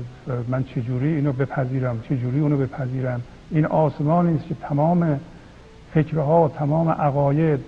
من 0.49 0.65
چجوری 0.65 1.15
اینو 1.15 1.33
بپذیرم 1.33 2.01
چجوری 2.09 2.41
اونو 2.41 2.57
بپذیرم. 2.57 3.21
این 3.51 3.67
آسمانی 3.67 4.37
است 4.37 4.49
که 4.49 4.55
تمام 4.55 5.21
فکرها 5.97 6.49
تمام 6.49 6.89
عقاید 6.89 7.61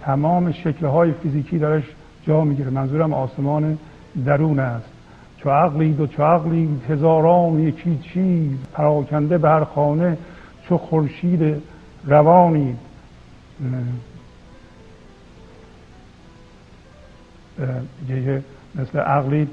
تمام 0.00 0.52
شکلهای 0.52 1.12
فیزیکی 1.12 1.58
درش 1.58 1.84
جا 2.26 2.44
می‌گیره. 2.44 2.70
منظورم 2.70 3.14
آسمان 3.14 3.78
درون 4.24 4.58
است. 4.58 4.88
چو 5.36 5.50
عقلید 5.50 6.00
و 6.00 6.06
چو 6.06 6.22
عقلید 6.22 6.82
هزاران 6.88 7.60
یکی 7.60 7.98
چیز. 7.98 8.58
پراکنده 8.72 9.38
بر 9.38 9.64
خانه 9.64 10.18
چو 10.68 10.78
خورشید 10.78 11.62
روانید 12.04 12.78
دیگه 18.08 18.42
مثل 18.74 18.98
عقلی 18.98 19.48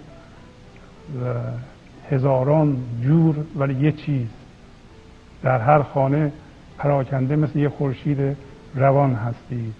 هزاران 2.11 2.77
جور 3.01 3.35
ولی 3.55 3.73
یه 3.73 3.91
چیز. 3.91 4.27
در 5.43 5.59
هر 5.59 5.83
خانه 5.83 6.31
پراکنده 6.77 7.35
مثل 7.35 7.59
یه 7.59 7.69
خورشید 7.69 8.37
روان 8.75 9.13
هستید. 9.13 9.73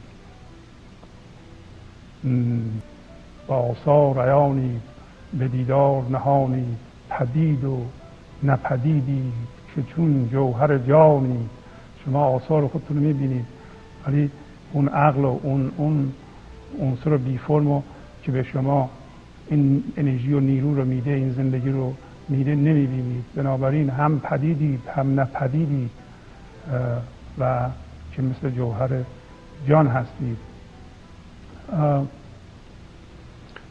با 3.47 3.55
آثار 3.55 4.25
عیانی 4.25 4.79
به 5.33 5.47
دیدار 5.47 6.03
نهانی 6.11 6.65
پدید 7.09 7.63
و 7.63 7.85
نپدیدی 8.43 9.31
که 9.75 9.83
چون 9.95 10.29
جوهر 10.31 10.77
جانی 10.77 11.49
شما 12.05 12.25
آثار 12.25 12.67
خودتون 12.67 12.97
رو 12.97 13.03
می‌بینید. 13.03 13.45
ولی 14.07 14.31
اون 14.73 14.87
عقل 14.87 15.25
و 15.25 15.39
اون 15.43 15.71
اون 15.77 16.11
عنصر 16.81 17.17
بی 17.17 17.37
فرم 17.37 17.83
که 18.23 18.31
به 18.31 18.43
شما 18.43 18.89
این 19.47 19.83
انرژی 19.97 20.33
و 20.33 20.39
نیرو 20.39 20.75
رو 20.75 20.85
میده 20.85 21.11
این 21.11 21.31
زندگی 21.31 21.69
رو 21.69 21.93
میده 22.29 22.55
نمی‌بینید. 22.55 23.23
بنابراین 23.35 23.89
هم 23.89 24.19
پدیدید 24.19 24.79
هم 24.95 25.19
نپدیدید. 25.19 25.89
و 27.39 27.69
که 28.15 28.21
مثل 28.21 28.49
جوهر 28.49 28.89
جان 29.67 29.87
هستید. 29.87 30.37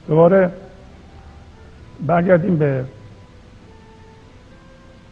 دوباره 0.08 0.52
برگردیم 2.06 2.56
به 2.56 2.84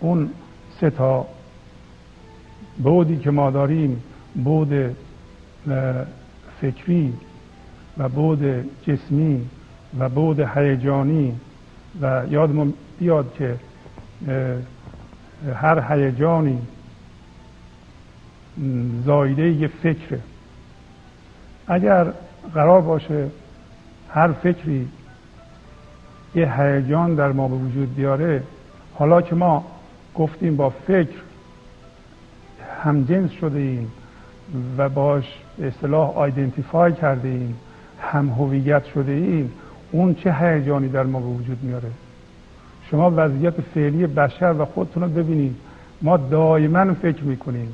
اون 0.00 0.30
سه 0.80 0.90
تا 0.90 1.26
بودی 2.82 3.16
که 3.16 3.30
ما 3.30 3.50
داریم. 3.50 4.02
بود 4.34 4.96
فکری 6.60 7.14
و 7.98 8.08
بود 8.08 8.44
جسمی 8.86 9.46
و 9.98 10.08
بود 10.08 10.40
هیجانی 10.40 11.40
و 12.00 12.22
یادمون 12.30 12.74
بیاد 12.98 13.34
که 13.34 13.56
هر 15.54 15.92
هیجانی 15.92 16.58
زایده 19.04 19.50
یه 19.50 19.68
فکره. 19.68 20.20
اگر 21.66 22.06
قرار 22.54 22.80
باشه 22.80 23.28
هر 24.10 24.32
فکری 24.32 24.88
یه 26.34 26.60
هیجان 26.60 27.14
در 27.14 27.32
ما 27.32 27.48
به 27.48 27.56
وجود 27.56 27.94
بیاره 27.94 28.42
حالا 28.94 29.22
که 29.22 29.34
ما 29.34 29.64
گفتیم 30.14 30.56
با 30.56 30.70
فکر 30.70 31.16
همجنس 32.82 33.30
شده 33.30 33.58
ایم 33.58 33.92
و 34.78 34.88
باش 34.88 35.24
به 35.58 35.66
اصطلاح 35.66 36.16
آیدنتیفای 36.16 36.92
کرده 36.92 37.28
ایم 37.28 37.56
هم 38.00 38.28
هویت 38.28 38.84
شده 38.84 39.12
ایم 39.12 39.52
اون 39.92 40.14
چه 40.14 40.32
هیجانی 40.32 40.88
در 40.88 41.02
ما 41.02 41.20
به 41.20 41.26
وجود 41.26 41.58
میاره؟ 41.62 41.90
شما 42.90 43.12
وضعیت 43.16 43.60
فعلی 43.60 44.06
بشر 44.06 44.54
و 44.58 44.64
خودتون 44.64 45.02
رو 45.02 45.08
ببینید. 45.08 45.56
ما 46.02 46.16
دائما 46.16 46.94
فکر 46.94 47.24
می‌کنیم. 47.24 47.72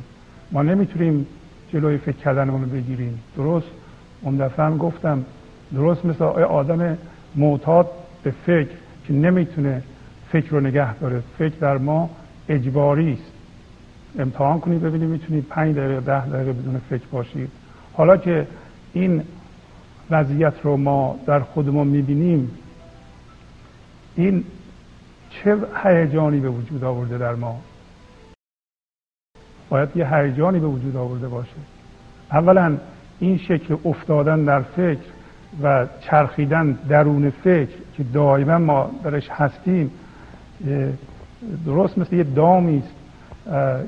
ما 0.52 0.62
نمی‌تونیم 0.62 1.26
جلوی 1.72 1.98
فکر 1.98 2.16
کردنمون 2.16 2.62
رو 2.62 2.68
بگیریم. 2.68 3.18
درست؟ 3.36 3.66
اون 4.22 4.36
دفعه 4.36 4.66
هم 4.66 4.76
گفتم 4.76 5.24
درست 5.74 6.04
مثل 6.04 6.24
آدم 6.24 6.98
معتاد 7.34 7.88
به 8.22 8.30
فکر 8.30 8.68
که 9.06 9.12
نمی‌تونه 9.12 9.82
فکر 10.28 10.50
رو 10.50 10.60
نگه 10.60 10.94
داره. 10.94 11.22
فکر 11.38 11.54
در 11.60 11.78
ما 11.78 12.10
اجباری 12.48 13.12
است. 13.12 13.32
امتحان 14.18 14.60
کنید 14.60 14.82
ببینید 14.82 15.08
می‌تونید 15.08 15.46
پنج 15.50 15.76
دقیقه 15.76 16.00
ده 16.00 16.26
دقیقه 16.26 16.52
بدون 16.52 16.80
فکر 16.90 17.06
باشید. 17.12 17.50
حالا 17.92 18.16
که 18.16 18.46
این 18.92 19.22
وضعیت 20.10 20.54
رو 20.62 20.76
ما 20.76 21.18
در 21.26 21.40
خودمون 21.40 21.86
می‌بینیم 21.86 22.50
این 24.16 24.44
چه 25.30 25.56
هیجانی 25.84 26.40
به 26.40 26.48
وجود 26.48 26.84
آورده 26.84 27.18
در 27.18 27.34
ما؟ 27.34 27.60
باید 29.68 29.88
یه 29.96 30.14
هیجانی 30.14 30.58
به 30.58 30.66
وجود 30.66 30.96
آورده 30.96 31.28
باشه. 31.28 31.56
اولا 32.32 32.76
این 33.20 33.38
شکل 33.38 33.76
افتادن 33.84 34.44
در 34.44 34.60
فکر 34.60 35.00
و 35.62 35.86
چرخیدن 36.00 36.72
درون 36.88 37.30
فکر 37.30 37.76
که 37.96 38.02
دائما 38.02 38.58
ما 38.58 38.90
درش 39.04 39.28
هستیم 39.30 39.90
درست 41.66 41.98
مثل 41.98 42.16
یه 42.16 42.24
دامی 42.24 42.78
است 42.78 42.94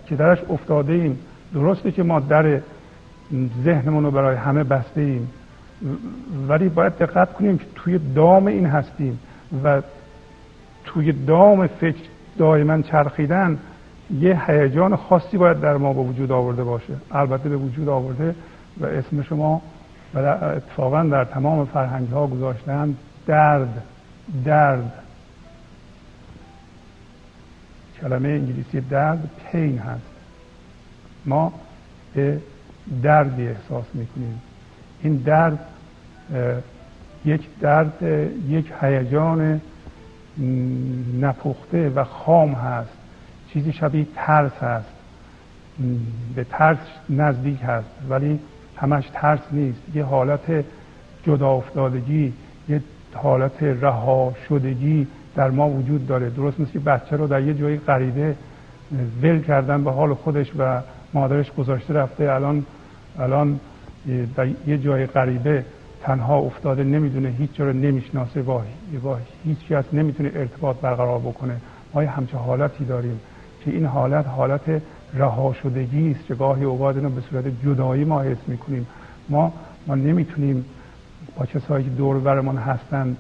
که 0.06 0.16
درش 0.16 0.38
افتاده 0.50 0.92
ایم 0.92 1.18
درسته 1.54 1.92
که 1.92 2.02
ما 2.02 2.20
در 2.20 2.60
ذهنمون 3.64 4.04
رو 4.04 4.10
برای 4.10 4.36
همه 4.36 4.64
بسته 4.64 5.00
ایم 5.00 5.28
ولی 6.48 6.68
باید 6.68 6.98
دقت 6.98 7.32
کنیم 7.32 7.58
که 7.58 7.64
توی 7.74 8.00
دام 8.14 8.46
این 8.46 8.66
هستیم 8.66 9.18
و 9.64 9.82
توی 10.84 11.12
دام 11.12 11.66
فکر 11.66 12.04
دائما 12.38 12.82
چرخیدن 12.82 13.58
یه 14.10 14.50
هیجان 14.50 14.96
خاصی 14.96 15.36
باید 15.36 15.60
در 15.60 15.76
ما 15.76 15.92
به 15.92 16.00
وجود 16.00 16.32
آورده 16.32 16.64
باشه. 16.64 16.94
البته 17.10 17.48
به 17.48 17.56
وجود 17.56 17.88
آورده 17.88 18.34
و 18.80 18.86
اسم 18.86 19.22
شما 19.22 19.62
و 20.14 20.18
اتفاقا 20.18 21.02
در 21.02 21.24
تمام 21.24 21.64
فرهنگ 21.64 22.08
ها 22.08 22.26
گذاشتن 22.26 22.96
درد 23.26 23.82
درد. 24.44 24.92
کلمه 28.00 28.28
انگلیسی 28.28 28.80
درد 28.80 29.30
پین 29.52 29.78
هست. 29.78 30.10
ما 31.26 31.52
به 32.14 32.40
دردی 33.02 33.48
احساس 33.48 33.84
می‌کنیم. 33.94 34.42
این 35.02 35.16
درد 35.16 35.58
یک 37.24 37.48
درد 37.60 38.02
یک 38.48 38.72
هیجان 38.80 39.60
نپخته 41.20 41.88
و 41.88 42.04
خام 42.04 42.52
هست. 42.52 42.97
چیزی 43.52 43.72
شبیه 43.72 44.06
ترس 44.16 44.52
هست. 44.52 44.88
به 46.34 46.44
ترس 46.44 46.78
نزدیک 47.10 47.58
هست 47.62 47.88
ولی 48.08 48.40
همش 48.76 49.04
ترس 49.12 49.40
نیست. 49.52 49.80
یه 49.94 50.04
حالت 50.04 50.64
جدا 51.22 51.50
افتادگی 51.50 52.32
یه 52.68 52.82
حالت 53.14 53.62
رها 53.62 54.34
شدگی 54.48 55.06
در 55.34 55.50
ما 55.50 55.70
وجود 55.70 56.06
داره. 56.06 56.30
درست 56.30 56.60
مثل 56.60 56.78
بچه 56.78 57.16
رو 57.16 57.26
در 57.26 57.42
یه 57.42 57.54
جای 57.54 57.76
غریبه 57.76 58.34
ول 59.22 59.42
کردن 59.42 59.84
به 59.84 59.90
حال 59.90 60.14
خودش 60.14 60.52
و 60.58 60.80
مادرش 61.14 61.52
گذاشته 61.52 61.94
رفته 61.94 62.32
الان 62.32 62.66
الان 63.18 63.60
در 64.36 64.48
یه 64.66 64.78
جای 64.78 65.06
غریبه 65.06 65.64
تنها 66.02 66.38
افتاده 66.38 66.84
نمی‌دونه 66.84 67.28
هیچ 67.28 67.54
جا 67.54 67.64
رو 67.64 67.72
نمی‌شناسه 67.72 68.42
با, 68.42 68.62
با 69.02 69.18
هیچ 69.44 69.58
کس 69.68 69.84
نمی‌تونه 69.92 70.30
ارتباط 70.34 70.76
برقرار 70.76 71.18
بکنه. 71.18 71.56
ما 71.94 72.02
یه 72.02 72.10
همچه 72.10 72.36
حالتی 72.36 72.84
داریم. 72.84 73.20
که 73.68 73.74
این 73.74 73.86
حالت 73.86 74.26
حالت 74.26 74.82
رها 75.14 75.52
شدگی 75.52 76.10
است 76.10 76.26
که 76.26 76.34
گاهی 76.34 76.64
اوقات 76.64 76.96
اینو 76.96 77.10
به 77.10 77.20
صورت 77.20 77.44
جدایی 77.64 78.04
ما 78.04 78.22
حس 78.22 78.36
می‌کنیم. 78.46 78.86
ما 79.28 79.52
ما 79.86 79.94
نمی‌تونیم 79.94 80.64
با 81.36 81.46
کسایی 81.46 81.84
که 81.84 81.90
دور 81.90 82.18
برمان 82.18 82.56
هستن 82.56 83.16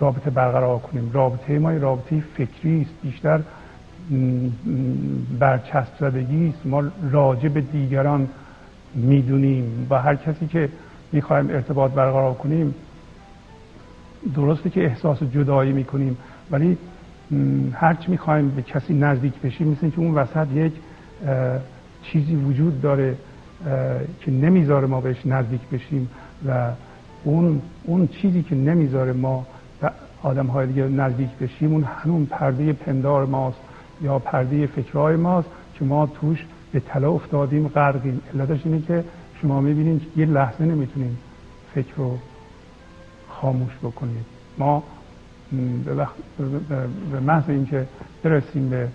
رابطه 0.00 0.30
برقرار 0.30 0.78
کنیم. 0.78 1.10
رابطه 1.12 1.58
ما 1.58 1.70
رابطه 1.70 2.20
فکری 2.20 2.80
است 2.80 2.90
بیشتر 3.02 3.40
برچسب 5.38 5.92
زدگی 6.00 6.48
است. 6.48 6.66
ما 6.66 6.82
راجع 7.10 7.48
به 7.48 7.60
دیگران 7.60 8.28
می‌دونیم 8.94 9.86
و 9.90 10.02
هر 10.02 10.16
کسی 10.16 10.46
که 10.46 10.68
می‌خوایم 11.12 11.50
ارتباط 11.50 11.90
برقرار 11.90 12.34
کنیم 12.34 12.74
درسته 14.34 14.70
که 14.70 14.84
احساس 14.84 15.22
جدایی 15.22 15.72
می‌کنیم 15.72 16.16
ولی 16.50 16.78
هرچی 17.72 18.10
می‌خوایم 18.10 18.48
به 18.48 18.62
کسی 18.62 18.94
نزدیک 18.94 19.34
بشیم 19.34 19.68
مثل 19.68 19.90
که 19.90 19.98
اون 19.98 20.14
وسط 20.14 20.46
یک 20.54 20.72
چیزی 22.02 22.36
وجود 22.36 22.80
داره 22.80 23.16
که 24.20 24.30
نمی‌ذاره 24.30 24.86
ما 24.86 25.00
بهش 25.00 25.26
نزدیک 25.26 25.60
بشیم 25.72 26.10
و 26.48 26.70
اون 27.24 27.62
اون 27.84 28.06
چیزی 28.06 28.42
که 28.42 28.54
نمی‌ذاره 28.54 29.12
ما 29.12 29.46
آدم 30.22 30.46
های 30.46 30.66
دیگه 30.66 30.88
نزدیک 30.88 31.30
بشیم 31.40 31.72
اون 31.72 31.84
همون 31.84 32.26
پرده 32.26 32.72
پندار 32.72 33.26
ماست 33.26 33.58
یا 34.02 34.18
پرده 34.18 34.66
فکرهای 34.66 35.16
ماست 35.16 35.48
که 35.78 35.84
ما 35.84 36.06
توش 36.06 36.44
به 36.72 36.80
طلا 36.80 37.10
افتادیم 37.10 37.68
غرقیم. 37.68 38.20
علتش 38.34 38.60
اینه 38.64 38.82
که 38.82 39.04
شما 39.42 39.60
می‌بینید 39.60 40.02
یه 40.16 40.26
لحظه 40.26 40.64
نمی‌تونیم 40.64 41.18
فکر 41.74 41.94
رو 41.96 42.18
خاموش 43.28 43.72
بکنید. 43.82 44.24
ما 44.58 44.82
به 47.12 47.20
محض 47.20 47.50
اینکه 47.50 47.86
برسیم 48.22 48.68
به 48.68 48.88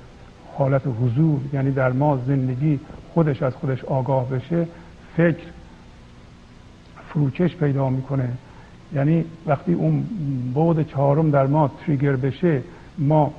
حالت 0.58 0.82
حضور 1.02 1.40
یعنی 1.54 1.72
در 1.72 1.92
ما 1.92 2.22
زندگی 2.28 2.80
خودش 3.14 3.44
از 3.44 3.54
خودش 3.54 3.86
آگاه 3.86 4.30
بشه 4.30 4.68
فکر 5.18 5.44
فروکش 7.10 7.56
پیدا 7.56 7.90
می‌کنه. 7.90 8.30
یعنی 8.96 9.26
وقتی 9.46 9.74
اون 9.74 10.06
بعد 10.56 10.88
چهارم 10.88 11.32
در 11.32 11.48
ما 11.48 11.72
تریگر 11.86 12.16
بشه 12.16 12.62
ما 12.98 13.34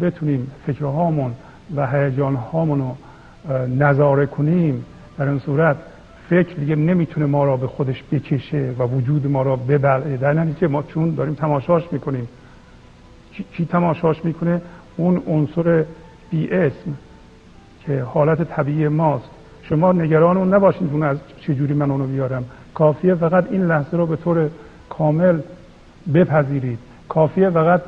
بتونیم 0.00 0.50
فکرهامون 0.66 1.32
و 1.76 1.86
هیجانهامون 1.86 2.78
رو 2.78 2.96
نظاره 3.68 4.26
کنیم. 4.26 4.84
در 5.18 5.28
این 5.28 5.38
صورت 5.38 5.76
فکر 6.30 6.54
دیگه 6.54 6.76
نمی‌تونه 6.76 7.26
ما 7.26 7.44
را 7.44 7.56
به 7.56 7.66
خودش 7.66 8.02
بکشه 8.12 8.74
و 8.78 8.82
وجود 8.82 9.26
ما 9.26 9.42
را 9.42 9.56
ببلعه. 9.56 10.16
در 10.16 10.32
نتیجه 10.32 10.66
ما 10.66 10.82
چون 10.82 11.14
داریم 11.14 11.34
تماشاش 11.34 11.82
می‌کنیم. 11.92 12.28
کی 13.52 13.64
تماشاش 13.64 14.24
می‌کنه؟ 14.24 14.62
اون 14.96 15.22
عنصر 15.26 15.84
بی 16.30 16.50
اسم 16.50 16.94
که 17.84 18.02
حالت 18.02 18.42
طبیعی 18.42 18.88
ماست. 18.88 19.30
شما 19.62 19.92
نگران 19.92 20.36
اون 20.36 20.54
نباشید 20.54 20.88
اون 20.92 21.02
از 21.02 21.18
چجوری 21.40 21.74
من 21.74 21.90
اونو 21.90 22.06
بیارم. 22.06 22.44
کافیه 22.74 23.14
فقط 23.14 23.46
این 23.50 23.66
لحظه 23.66 23.96
رو 23.96 24.06
به 24.06 24.16
طور 24.16 24.50
کامل 24.90 25.40
بپذیرید. 26.14 26.78
کافیه 27.08 27.50
فقط 27.50 27.82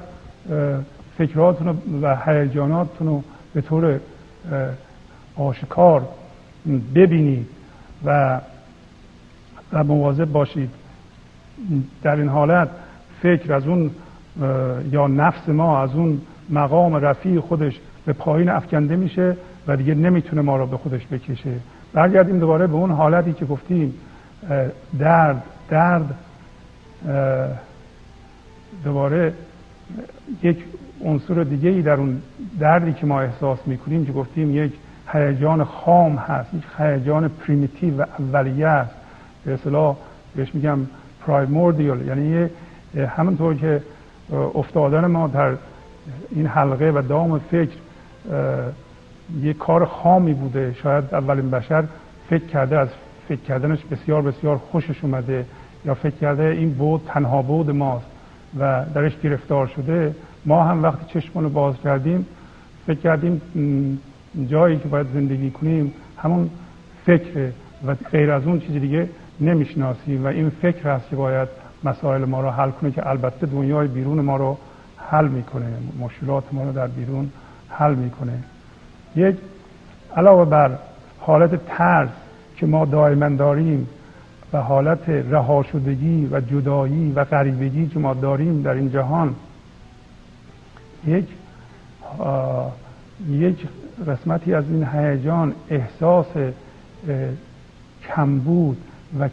فکراتون 1.18 1.78
و 2.02 2.16
هیجاناتتون 2.16 3.06
رو 3.08 3.22
به 3.54 3.60
طور 3.60 4.00
آشکار 5.36 6.08
ببینید. 6.94 7.46
و 8.04 8.40
و 9.72 9.84
مواظب 9.84 10.24
باشید. 10.24 10.70
در 12.02 12.16
این 12.16 12.28
حالت 12.28 12.68
فکر 13.22 13.52
از 13.52 13.66
اون 13.66 13.90
یا 14.92 15.06
نفس 15.06 15.48
ما 15.48 15.82
از 15.82 15.94
اون 15.94 16.20
مقام 16.50 16.94
رفیع 16.94 17.40
خودش 17.40 17.80
به 18.06 18.12
پایین 18.12 18.48
افکنده 18.48 18.96
میشه 18.96 19.36
و 19.66 19.76
دیگه 19.76 19.94
نمی‌تونه 19.94 20.42
ما 20.42 20.56
رو 20.56 20.66
به 20.66 20.76
خودش 20.76 21.06
بکشه. 21.06 21.52
برگردیم 21.92 22.38
دوباره 22.38 22.66
به 22.66 22.74
اون 22.74 22.90
حالتی 22.90 23.32
که 23.32 23.44
گفتیم. 23.44 23.94
درد 24.98 25.42
درد 25.70 26.14
دوباره 28.84 29.32
یک 30.42 30.58
عنصر 31.04 31.44
دیگه 31.44 31.68
ای 31.68 31.82
در 31.82 31.94
اون 31.94 32.22
دردی 32.58 32.92
که 32.92 33.06
ما 33.06 33.20
احساس 33.20 33.58
می‌کنیم 33.66 34.06
که 34.06 34.12
گفتیم 34.12 34.64
یک 34.64 34.72
هیجان 35.12 35.64
خام 35.64 36.16
هست 36.16 36.54
یک 36.54 36.62
هیجان 36.78 37.28
primitive 37.28 38.02
و 38.02 38.04
اولیه 38.18 38.66
است. 38.66 38.94
به 39.44 39.54
اصطلاح 39.54 39.96
بهش 40.36 40.54
میگم 40.54 40.78
primordial 41.26 42.06
یعنی 42.06 42.50
همونطور 43.06 43.54
که 43.54 43.82
افتادن 44.54 45.06
ما 45.06 45.26
در 45.28 45.52
این 46.30 46.46
حلقه 46.46 46.90
و 46.90 47.02
دام 47.08 47.38
فکر 47.38 47.76
یه 49.42 49.52
کار 49.52 49.84
خامی 49.84 50.34
بوده. 50.34 50.74
شاید 50.82 51.04
اولین 51.12 51.50
بشر 51.50 51.84
فکر 52.30 52.46
کرده 52.46 52.78
از 52.78 52.88
فکر 53.28 53.40
کردنش 53.40 53.84
بسیار 53.84 54.22
بسیار 54.22 54.56
خوشش 54.56 55.04
اومده 55.04 55.46
یا 55.84 55.94
فکر 55.94 56.14
کرده 56.14 56.42
این 56.42 56.72
بود 56.72 57.02
تنها 57.06 57.42
بود 57.42 57.70
ماست 57.70 58.06
و 58.58 58.84
درش 58.94 59.20
گرفتار 59.20 59.66
شده. 59.66 60.14
ما 60.46 60.64
هم 60.64 60.82
وقتی 60.82 61.20
چشمون 61.20 61.44
رو 61.44 61.50
باز 61.50 61.74
کردیم 61.84 62.26
فکر 62.86 62.98
کردیم 62.98 63.40
جایی 64.48 64.78
که 64.78 64.88
باید 64.88 65.06
زندگی 65.14 65.50
کنیم 65.50 65.92
همون 66.16 66.50
فکر 67.06 67.50
و 67.86 67.94
غیر 67.94 68.30
از 68.30 68.46
اون 68.46 68.60
چیز 68.60 68.72
دیگه 68.72 69.08
نمی‌شناسیم 69.40 70.24
و 70.24 70.26
این 70.26 70.50
فکر 70.50 70.90
هست 70.90 71.08
که 71.08 71.16
باید 71.16 71.48
مسائل 71.84 72.24
ما 72.24 72.40
رو 72.40 72.50
حل 72.50 72.70
کنه 72.70 72.90
که 72.90 73.08
البته 73.10 73.46
دنیای 73.46 73.88
بیرون 73.88 74.20
ما 74.20 74.36
رو 74.36 74.58
حل 74.96 75.28
می‌کنه 75.28 75.66
مشکلات 76.00 76.44
ما 76.52 76.64
رو 76.64 76.72
در 76.72 76.86
بیرون 76.86 77.30
حل 77.68 77.94
می‌کنه. 77.94 78.38
یک 79.16 79.36
علاوه 80.16 80.44
بر 80.44 80.78
حالت 81.20 81.66
ترس 81.66 82.08
که 82.56 82.66
ما 82.66 82.84
دائما 82.84 83.28
داریم 83.28 83.88
و 84.52 84.58
حالت 84.58 85.08
رها 85.08 85.62
شدگی 85.62 86.28
و 86.32 86.40
جدایی 86.40 87.12
و 87.12 87.24
غریبگی 87.24 87.86
که 87.86 87.98
ما 87.98 88.14
داریم 88.14 88.62
در 88.62 88.72
این 88.72 88.90
جهان 88.90 89.34
یک 91.06 91.24
یک 93.26 93.66
قسمتی 94.06 94.54
از 94.54 94.64
این 94.70 94.86
هیجان 94.86 95.54
احساس 95.70 96.26
کمبود 98.08 98.76
و 99.20 99.28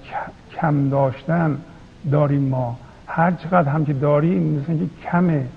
کم 0.51 0.89
داشتن 0.89 1.57
داریم 2.11 2.41
ما. 2.41 2.79
هر 3.07 3.31
چقدر 3.31 3.69
هم 3.69 3.85
که 3.85 3.93
داریم 3.93 4.43
مثل 4.43 4.71
اینکه 4.71 4.85
کمه. 5.03 5.47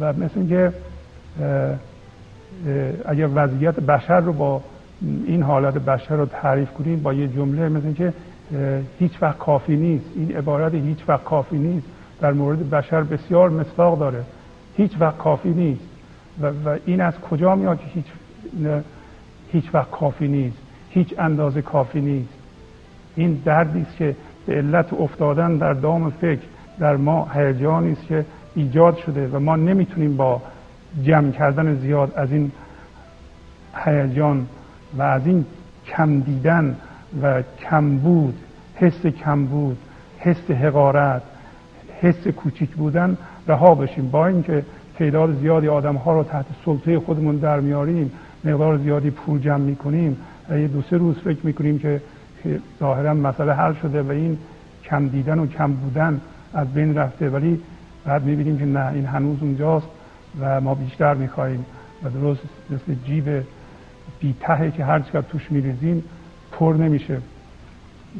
و 0.00 0.12
مثل 0.12 0.38
اینکه 0.38 0.72
اگر 3.04 3.28
وضعیت 3.34 3.74
بشر 3.74 4.20
رو 4.20 4.32
با 4.32 4.62
این 5.02 5.42
حالت 5.42 5.74
بشر 5.74 6.16
رو 6.16 6.26
تعریف 6.26 6.70
کنیم 6.70 7.02
با 7.02 7.14
یه 7.14 7.28
جمله 7.28 7.68
مثل 7.68 7.86
اینکه 7.86 8.12
هیچ 8.98 9.22
وقت 9.22 9.38
کافی 9.38 9.76
نیست. 9.76 10.04
این 10.14 10.36
عبارت 10.36 10.74
هیچ 10.74 10.98
وقت 11.08 11.24
کافی 11.24 11.58
نیست. 11.58 11.86
در 12.20 12.32
مورد 12.32 12.70
بشر 12.70 13.02
بسیار 13.02 13.50
مصداق 13.50 13.98
داره. 13.98 14.24
هیچ 14.76 14.92
وقت 15.00 15.18
کافی 15.18 15.50
نیست. 15.50 15.89
و, 16.42 16.46
و 16.46 16.78
این 16.86 17.00
از 17.00 17.14
کجا 17.20 17.54
میاد 17.56 17.78
که 17.78 17.86
هیچ 17.94 18.06
هیچ 19.52 19.74
وقت 19.74 19.90
کافی 19.90 20.28
نیست 20.28 20.56
هیچ 20.90 21.14
اندازه 21.18 21.62
کافی 21.62 22.00
نیست. 22.00 22.34
این 23.16 23.42
دردی 23.44 23.80
است 23.80 23.96
که 23.96 24.16
به 24.46 24.54
علت 24.54 24.92
افتادن 24.92 25.56
در 25.56 25.72
دام 25.72 26.10
فکر 26.10 26.40
در 26.78 26.96
ما 26.96 27.28
هیجانی 27.34 27.92
است 27.92 28.06
که 28.06 28.24
ایجاد 28.54 28.96
شده 28.96 29.28
و 29.28 29.38
ما 29.38 29.56
نمی‌تونیم 29.56 30.16
با 30.16 30.42
جمع 31.02 31.30
کردن 31.30 31.74
زیاد 31.74 32.12
از 32.16 32.32
این 32.32 32.52
هیجان 33.84 34.46
و 34.98 35.02
از 35.02 35.26
این 35.26 35.44
کم 35.86 36.20
دیدن 36.20 36.76
و 37.22 37.42
کم 37.42 37.98
بود 37.98 38.34
حس 38.74 39.06
کم 39.06 39.44
بود 39.44 39.78
حس 40.18 40.50
حقارت 40.50 41.22
حس 42.00 42.28
کوچیک 42.28 42.70
بودن 42.70 43.16
رها 43.48 43.74
بشیم. 43.74 44.10
با 44.10 44.26
اینکه 44.26 44.64
تعداد 45.00 45.40
زیادی 45.40 45.68
آدم 45.68 45.96
ها 45.96 46.12
رو 46.12 46.24
تحت 46.24 46.44
سلطه 46.64 46.98
خودمون 46.98 47.36
در 47.36 47.60
میاریم 47.60 48.12
مقدار 48.44 48.78
زیادی 48.78 49.10
پول 49.10 49.40
جمع 49.40 49.56
می‌کنیم. 49.56 50.16
یه 50.50 50.68
دو 50.68 50.82
سه 50.82 50.96
روز 50.96 51.16
فکر 51.18 51.38
می‌کنیم 51.42 51.78
که 51.78 52.00
ظاهرا 52.80 53.14
مسئله 53.14 53.52
حل 53.52 53.74
شده 53.82 54.02
و 54.02 54.10
این 54.10 54.38
کم 54.84 55.08
دیدن 55.08 55.38
و 55.38 55.46
کم 55.46 55.72
بودن 55.72 56.20
از 56.54 56.72
بین 56.74 56.94
رفته. 56.94 57.30
ولی 57.30 57.60
بعد 58.04 58.24
می‌بینیم 58.24 58.58
که 58.58 58.64
نه 58.64 58.86
این 58.86 59.06
هنوز 59.06 59.38
اونجاست 59.40 59.86
و 60.40 60.60
ما 60.60 60.74
بیشتر 60.74 61.14
می‌خواهیم 61.14 61.66
و 62.02 62.10
درست 62.10 62.40
مثل 62.70 62.94
جیب 63.04 63.44
بیتهه 64.20 64.70
که 64.70 64.84
هر 64.84 65.00
چقدر 65.00 65.22
توش 65.28 65.52
میریزیم 65.52 66.04
پر 66.52 66.74
نمیشه. 66.74 67.20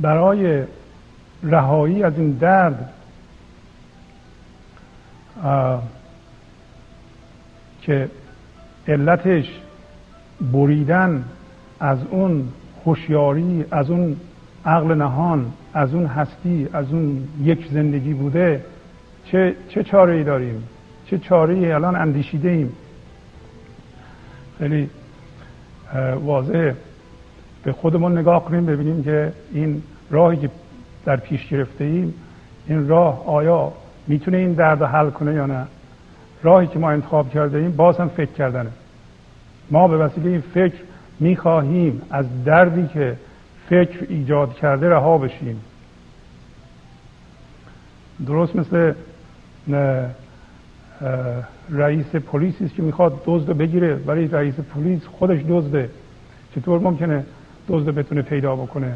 برای 0.01 0.63
رهایی 1.43 2.03
از 2.03 2.13
این 2.17 2.31
درد 2.31 2.93
که 7.83 8.09
علتش 8.89 9.61
بریدن 10.53 11.25
از 11.81 11.99
اون 12.11 12.49
هوشیاری 12.87 13.65
از 13.71 13.91
اون 13.91 14.17
عقل 14.67 14.95
نهان 14.95 15.53
از 15.75 15.95
اون 15.95 16.07
هستی 16.07 16.69
از 16.73 16.93
اون 16.93 17.29
یک 17.43 17.67
زندگی 17.71 18.15
بوده 18.15 18.65
چه 19.25 19.55
چه 19.69 19.83
چاره 19.83 20.15
ای 20.15 20.25
داریم؟ 20.25 20.63
چه 21.07 21.19
چاره 21.19 21.55
ای 21.55 21.73
الان 21.73 21.97
اندیشیده 21.97 22.49
ایم؟ 22.49 22.73
خیلی 24.59 24.91
واضحه. 26.25 26.77
به 27.65 27.73
خودمون 27.73 28.19
نگاه 28.19 28.45
کنیم 28.45 28.67
ببینیم 28.67 29.05
که 29.05 29.33
این 29.53 29.83
راهی 30.11 30.37
که 30.37 30.51
در 31.05 31.17
پیش 31.17 31.49
گرفته 31.49 31.85
ایم 31.85 32.15
این 32.67 32.89
راه 32.89 33.27
آیا 33.27 33.73
می‌تونه 34.07 34.37
این 34.37 34.53
درد 34.53 34.83
حل 34.83 35.11
کنه 35.11 35.35
یا 35.35 35.47
نه؟ 35.47 35.67
راهی 36.43 36.67
که 36.67 36.79
ما 36.79 36.91
انتخاب 36.91 37.31
کرده 37.31 37.59
ایم 37.59 37.71
باز 37.71 37.97
هم 37.97 38.09
فکر 38.09 38.33
کردنه. 38.33 38.71
ما 39.71 39.89
به 39.89 39.97
وسیله 39.97 40.31
این 40.31 40.41
فکر 40.41 40.77
می‌خواهیم 41.21 42.03
از 42.11 42.45
دردی 42.45 42.89
که 42.89 43.17
فکر 43.69 44.07
ایجاد 44.09 44.55
کرده 44.55 44.89
رها 44.89 45.19
بشیم. 45.19 45.61
درست 48.27 48.57
مثل 48.57 48.93
رئیس 51.71 52.07
پلیسی 52.07 52.65
است 52.65 52.75
که 52.75 52.83
می‌خواد 52.83 53.23
دزد 53.27 53.51
بگیره 53.53 54.01
ولی 54.07 54.29
رئیس 54.29 54.55
پلیس 54.55 55.07
خودش 55.07 55.41
دزده. 55.49 55.91
چطور 56.55 56.81
ممکنه 56.81 57.25
دزد 57.69 57.89
بتونه 57.89 58.23
پیدا 58.23 58.57
بکنه؟ 58.57 58.95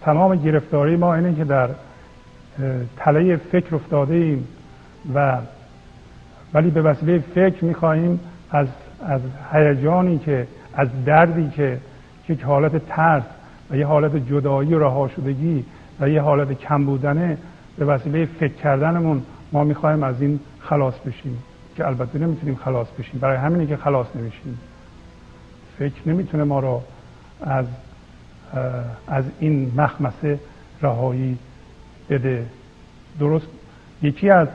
تمام 0.00 0.36
گرفتاری 0.36 0.96
ما 0.96 1.14
اینه 1.14 1.34
که 1.34 1.44
در 1.44 1.68
تله 2.96 3.36
فکر 3.36 3.74
افتاده 3.74 4.14
ایم 4.14 4.48
و 5.14 5.38
ولی 6.54 6.70
به 6.70 6.82
وسیله 6.82 7.18
فکر 7.18 7.64
می‌خواهیم 7.64 8.20
از 8.50 8.66
از 9.06 9.20
هیجانی 9.52 10.18
که 10.18 10.46
از 10.74 10.88
دردی 11.06 11.50
که 11.50 11.78
یک 12.28 12.42
حالت 12.42 12.86
ترس 12.86 13.22
و 13.70 13.76
یه 13.76 13.86
حالت 13.86 14.16
جدایی 14.16 14.74
و 14.74 14.78
رها 14.78 15.08
شدگی 15.08 15.64
و 16.00 16.08
یه 16.08 16.20
حالت 16.20 16.52
کم 16.52 16.84
بودنه 16.84 17.38
به 17.78 17.84
وسیله 17.84 18.26
فکر 18.26 18.52
کردنمون 18.52 19.22
ما 19.52 19.64
می‌خوایم 19.64 20.02
از 20.02 20.22
این 20.22 20.40
خلاص 20.60 20.94
بشیم 20.98 21.38
که 21.76 21.86
البته 21.86 22.18
نمی‌تونیم 22.18 22.54
خلاص 22.54 22.86
بشیم. 22.98 23.20
برای 23.20 23.36
همینه 23.36 23.66
که 23.66 23.76
خلاص 23.76 24.06
نمیشیم. 24.14 24.58
فکر 25.78 26.08
نمی‌تونه 26.08 26.44
ما 26.44 26.60
رو 26.60 26.82
از 27.42 27.66
از 29.08 29.24
این 29.40 29.72
مخمسه 29.76 30.38
رهایی 30.82 31.38
بده. 32.10 32.46
درست؟ 33.20 33.46
یکی 34.02 34.30
از 34.30 34.48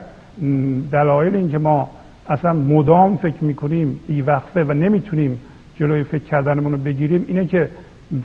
دلایل 0.92 1.36
اینکه 1.36 1.58
ما 1.58 1.90
اصلا 2.28 2.52
مدام 2.52 3.16
فکر 3.16 3.44
می‌کنیم 3.44 4.00
ای 4.08 4.22
وقفه 4.22 4.64
و 4.64 4.72
نمی‌تونیم 4.72 5.40
جلوی 5.76 6.04
فکر 6.04 6.24
کردنمون 6.24 6.72
رو 6.72 6.78
بگیریم 6.78 7.24
اینه 7.28 7.46
که 7.46 7.68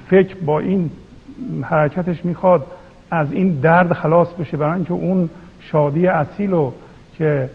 فکر 0.09 0.35
با 0.45 0.59
این 0.59 0.89
حرکتش 1.61 2.25
می‌خواد 2.25 2.65
از 3.11 3.33
این 3.33 3.53
درد 3.53 3.93
خلاص 3.93 4.27
بشه. 4.27 4.57
برای 4.57 4.75
اینکه 4.75 4.93
اون 4.93 5.29
شادی 5.59 6.07
اصیل 6.07 6.53
و 6.53 6.71
که 7.17 7.49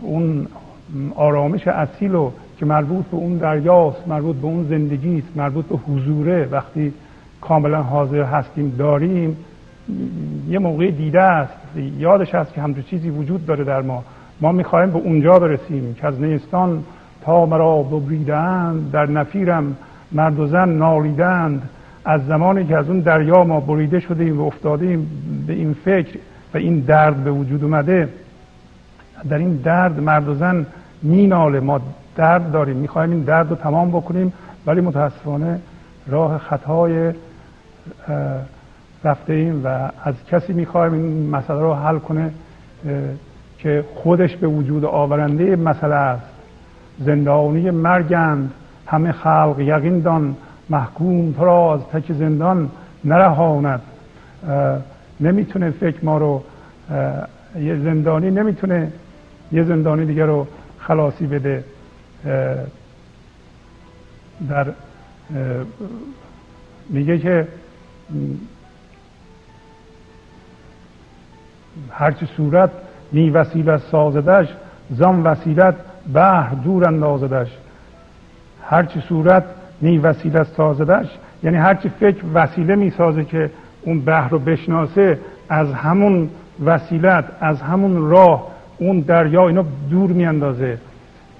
اون 0.00 0.46
آرامش 1.14 1.68
اصیل 1.68 2.14
و 2.14 2.30
که 2.58 2.66
مربوط 2.66 3.04
به 3.04 3.16
اون 3.16 3.38
دریاست 3.38 4.08
مربوط 4.08 4.36
به 4.36 4.46
اون 4.46 4.66
زندگی 4.68 5.18
است 5.18 5.36
مربوط 5.36 5.64
به 5.64 5.76
حضوره 5.76 6.48
وقتی 6.50 6.92
کاملا 7.40 7.82
حاضر 7.82 8.22
هستیم 8.22 8.74
داریم 8.78 9.36
یه 10.48 10.58
موقع 10.58 10.90
دیده 10.90 11.22
است. 11.22 11.52
یادش 11.98 12.34
هست 12.34 12.52
که 12.52 12.62
همچون 12.62 12.82
چیزی 12.82 13.10
وجود 13.10 13.46
داره 13.46 13.64
در 13.64 13.82
ما. 13.82 14.04
ما 14.40 14.52
می‌خواهیم 14.52 14.90
به 14.90 14.98
اونجا 14.98 15.38
برسیم 15.38 15.94
که 15.94 16.06
از 16.06 16.20
نیستان 16.20 16.84
تا 17.22 17.46
مرا 17.46 17.82
ببریدند 17.82 18.90
در 18.90 19.06
نفیرم 19.06 19.76
مرد 20.12 20.40
و 20.40 20.46
زن 20.46 20.68
نالیدند. 20.68 21.68
از 22.04 22.26
زمانی 22.26 22.64
که 22.64 22.76
از 22.76 22.88
اون 22.88 23.00
دریا 23.00 23.44
ما 23.44 23.60
بریده 23.60 24.00
شدیم 24.00 24.40
و 24.40 24.46
افتادیم 24.46 25.10
به 25.46 25.52
این 25.52 25.76
فکر 25.84 26.18
و 26.54 26.56
این 26.56 26.80
درد 26.80 27.16
به 27.24 27.30
وجود 27.30 27.64
اومده. 27.64 28.08
در 29.28 29.38
این 29.38 29.56
درد 29.56 30.00
مرد 30.00 30.28
و 30.28 30.34
زن 30.34 30.66
میناله. 31.02 31.60
ما 31.60 31.80
درد 32.16 32.52
داریم. 32.52 32.76
می‌خوایم 32.76 33.10
این 33.10 33.20
درد 33.20 33.50
رو 33.50 33.56
تمام 33.56 33.90
بکنیم 33.90 34.32
ولی 34.66 34.80
متاسفانه 34.80 35.60
راه 36.06 36.38
خطای 36.38 37.12
رفته 39.04 39.32
ایم 39.32 39.64
و 39.64 39.90
از 40.04 40.14
کسی 40.30 40.52
می‌خوایم 40.52 40.92
این 40.92 41.30
مسئله 41.30 41.60
رو 41.60 41.74
حل 41.74 41.98
کنه 41.98 42.30
که 43.58 43.84
خودش 43.94 44.36
به 44.36 44.46
وجود 44.46 44.84
آورنده 44.84 45.56
مسئله 45.56 45.94
است. 45.94 46.26
زندانی 46.98 47.70
مرگند 47.70 48.52
همه 48.86 49.12
خلق 49.12 49.56
یقین 49.58 50.00
دان 50.00 50.36
محکوم 50.70 51.32
تو 51.32 51.44
را 51.44 51.74
از 51.74 51.80
تک 51.92 52.12
زندان 52.12 52.70
نرهاند. 53.04 53.80
نمی‌تونه 55.20 55.70
فکر 55.70 56.04
ما 56.04 56.18
رو 56.18 56.42
یه 57.60 57.76
زندانی 57.76 58.30
نمی‌تونه 58.30 58.92
یه 59.52 59.64
زندانی 59.64 60.06
دیگر 60.06 60.26
رو 60.26 60.46
خلاصی 60.78 61.26
بده. 61.26 61.64
در 64.48 64.66
میگه 66.90 67.18
که 67.18 67.48
هرچی 71.90 72.26
صورت 72.36 72.70
می 73.12 73.30
وسیلت 73.30 73.80
سازدش 73.90 74.48
زان 74.90 75.22
وسیلت 75.22 75.74
بحر 76.14 76.54
دور 76.54 76.88
اندازدش. 76.88 77.48
هرچی 78.62 79.00
صورت 79.00 79.44
می 79.80 79.98
وسیلت 79.98 80.46
سازدش 80.56 81.06
یعنی 81.42 81.56
هرچی 81.56 81.88
فکر 81.88 82.24
وسیله 82.34 82.76
می 82.76 82.90
سازه 82.90 83.24
که 83.24 83.50
اون 83.82 84.00
بحر 84.00 84.28
رو 84.28 84.38
بشناسه 84.38 85.18
از 85.48 85.72
همون 85.72 86.28
وسیلت 86.64 87.24
از 87.40 87.62
همون 87.62 88.10
راه 88.10 88.46
اون 88.78 89.00
دریا 89.00 89.48
اینو 89.48 89.64
دور 89.90 90.10
میاندازه 90.10 90.78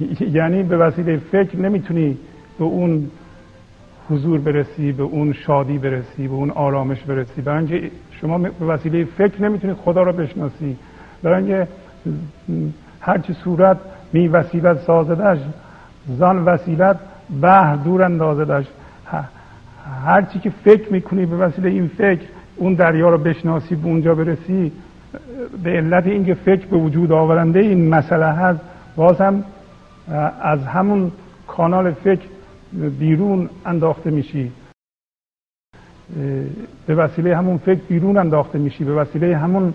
یعنی 0.39 0.63
به 0.63 0.77
وسیله 0.77 1.17
فکر 1.17 1.57
نمی‌تونی 1.57 2.19
به 2.59 2.65
اون 2.65 3.11
حضور 4.11 4.41
برسی 4.41 4.93
به 4.93 5.03
اون 5.03 5.33
شادی 5.33 5.79
برسی 5.79 6.29
به 6.29 6.35
اون 6.35 6.51
آرامش 6.51 7.01
برسی. 7.01 7.49
اینکه 7.51 7.91
شما 8.21 8.39
به 8.39 8.67
وسیله 8.67 9.05
فکر 9.05 9.43
نمی‌تونید 9.43 9.77
خدا 9.77 10.03
رو 10.03 10.13
بشناسی. 10.13 10.77
برای 11.23 11.37
اینکه 11.45 11.69
هرچی 13.01 13.33
صورت 13.33 13.77
می 14.13 14.29
وسیلت 14.29 14.81
سازدش 14.81 15.39
زان 16.19 16.45
وسیلت 16.45 16.97
به 17.41 17.79
دور 17.85 18.03
اندازه 18.03 18.45
داشت. 18.45 18.71
هر 20.05 20.23
چی 20.23 20.39
که 20.39 20.51
فکر 20.51 20.93
می‌کنی 20.93 21.27
به 21.27 21.37
وسیله 21.37 21.69
این 21.71 21.89
فکر 21.89 22.23
اون 22.57 22.75
دریا 22.75 23.09
رو 23.09 23.19
بشناسی 23.19 23.75
به 23.75 23.87
اونجا 23.87 24.15
برسی 24.15 24.73
به 25.63 25.71
علت 25.71 26.07
اینکه 26.07 26.35
فکر 26.35 26.67
به 26.67 26.77
وجود 26.77 27.13
آورنده 27.13 27.59
این 27.59 27.89
مسئله 27.89 28.27
هست 28.27 28.61
باز 28.97 29.21
هم 29.21 29.45
از 30.43 30.67
همون 30.67 31.13
کانال 31.47 31.93
فکر 31.93 32.25
بیرون 32.99 33.51
انداخته 33.67 34.11
میشی. 34.11 34.53
به 36.87 36.95
وسیله 36.95 37.37
همون 37.37 37.59
فکر 37.59 37.81
بیرون 37.89 38.17
انداخته 38.17 38.59
میشی 38.59 38.85
به 38.85 38.95
وسیله 38.95 39.37
همون 39.37 39.75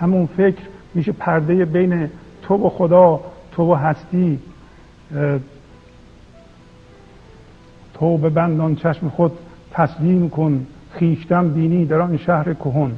همون 0.00 0.26
فکر 0.26 0.62
میشه 0.94 1.12
پرده 1.12 1.64
بین 1.64 2.10
تو 2.42 2.54
و 2.54 2.68
خدا 2.68 3.20
تو 3.52 3.72
و 3.72 3.74
هستی. 3.74 4.38
تو 7.94 8.18
به 8.18 8.30
بندان 8.30 8.74
چشم 8.74 9.08
خود 9.08 9.32
تسلیم 9.72 10.30
کن 10.30 10.66
خیشتن 10.90 11.48
بینی 11.48 11.84
در 11.86 12.00
آن 12.00 12.16
شهر 12.16 12.54
کهن. 12.54 12.92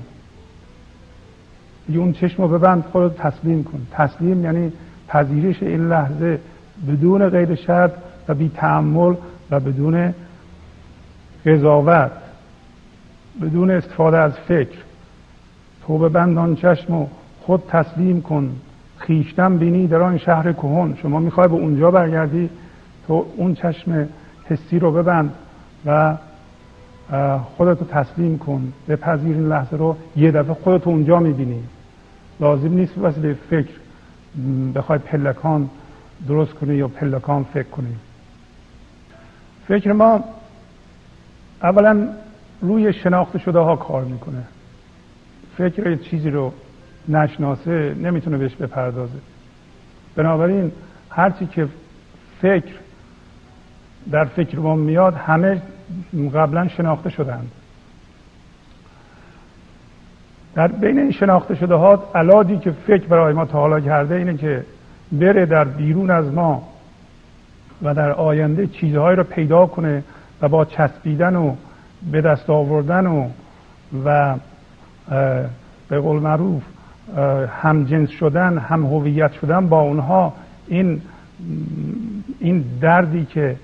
اون 1.88 2.12
چشم 2.12 2.42
رو 2.42 2.48
ببند 2.48 2.84
خود 2.92 3.14
تسلیم 3.14 3.64
کن. 3.64 3.86
تسلیم 3.92 4.44
یعنی 4.44 4.72
پذیرش 5.08 5.62
این 5.62 5.88
لحظه 5.88 6.40
بدون 6.88 7.28
غیر 7.28 7.54
شرط 7.54 7.92
و 8.28 8.34
بی 8.34 8.50
تعمل 8.54 9.14
و 9.50 9.60
بدون 9.60 10.14
قضاوت 11.46 12.10
بدون 13.42 13.70
استفاده 13.70 14.18
از 14.18 14.32
فکر 14.32 14.78
تو 15.86 15.98
به 15.98 16.08
بندان 16.08 16.56
چشم 16.56 16.94
و 16.94 17.06
خود 17.40 17.62
تسلیم 17.68 18.22
کن. 18.22 18.56
خیشتن 18.98 19.58
بینی 19.58 19.86
در 19.86 20.00
آن 20.00 20.18
شهر 20.18 20.52
کهن. 20.52 20.94
شما 21.02 21.18
می‌خوای 21.18 21.48
به 21.48 21.54
اونجا 21.54 21.90
برگردی 21.90 22.50
تو 23.06 23.26
اون 23.36 23.54
چشم 23.54 24.08
حسی 24.44 24.78
رو 24.78 24.92
ببند 24.92 25.32
و 25.86 26.16
خودتو 27.56 27.84
تسلیم 27.84 28.38
کن. 28.38 28.72
بپذیر 28.88 29.36
این 29.36 29.48
لحظه 29.48 29.76
رو. 29.76 29.96
یه 30.16 30.30
دفعه 30.30 30.54
خودتو 30.54 30.90
اونجا 30.90 31.20
می‌بینی. 31.20 31.62
لازم 32.40 32.72
نیست 32.72 32.98
وسیله 32.98 33.34
فکر 33.50 33.70
بخوای 34.74 34.98
پلکان 34.98 35.70
درست 36.28 36.54
کنی 36.54 36.74
یا 36.74 36.88
پلکان 36.88 37.44
فکر 37.44 37.68
کنی. 37.68 37.96
فکر 39.68 39.92
ما 39.92 40.24
اولا 41.62 42.08
روی 42.60 42.92
شناخته 42.92 43.38
شده 43.38 43.58
ها 43.58 43.76
کار 43.76 44.04
می‌کنه. 44.04 44.42
فکر 45.58 45.96
چیزی 45.96 46.30
رو 46.30 46.52
نشناسه 47.08 47.94
نمی‌تونه 47.94 48.38
بهش 48.38 48.54
بپردازه. 48.54 49.18
بنابراین 50.16 50.72
هرچی 51.10 51.46
که 51.46 51.68
فکر 52.42 52.72
در 54.10 54.24
فکر 54.24 54.58
ما 54.58 54.74
میاد 54.74 55.14
همه 55.14 55.62
قبلا 56.34 56.68
شناخته 56.68 57.10
شدند 57.10 57.50
در 60.54 60.68
بین 60.68 60.98
این 60.98 61.10
شناخته 61.10 61.54
شده 61.54 61.74
ها 61.74 62.10
علادی 62.14 62.58
که 62.58 62.70
فکر 62.70 63.06
برای 63.06 63.32
ما 63.32 63.44
تا 63.44 63.58
حالا 63.58 63.80
کرده 63.80 64.14
اینه 64.14 64.36
که 64.36 64.64
بره 65.12 65.46
در 65.46 65.64
بیرون 65.64 66.10
از 66.10 66.32
ما. 66.32 66.68
و 67.82 67.94
در 67.94 68.12
آینده 68.12 68.66
چیزهایی 68.66 69.16
رو 69.16 69.24
پیدا 69.24 69.66
کنه 69.66 70.04
و 70.42 70.48
با 70.48 70.64
چسبیدن 70.64 71.36
و 71.36 71.54
به 72.12 72.20
دست 72.20 72.50
آوردن 72.50 73.06
و 73.06 73.28
و 74.04 74.34
به 75.88 76.00
قول 76.00 76.22
معروف 76.22 76.62
هم 77.62 77.84
جنس 77.84 78.10
شدن 78.10 78.58
هم 78.58 78.86
هویت 78.86 79.32
شدن 79.32 79.68
با 79.68 79.80
اونها 79.80 80.32
این 80.66 81.02
این 82.40 82.64
دردی 82.80 83.24
که 83.24 83.56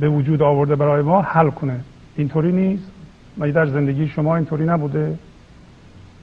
به 0.00 0.08
وجود 0.08 0.42
آورده 0.42 0.76
برای 0.76 1.02
ما 1.02 1.22
حل 1.22 1.50
کنه. 1.50 1.80
اینطوری 2.16 2.52
نیست؟ 2.52 2.90
مگه 3.38 3.52
در 3.52 3.66
زندگی 3.66 4.08
شما 4.08 4.36
اینطوری 4.36 4.64
نبوده؟ 4.64 5.18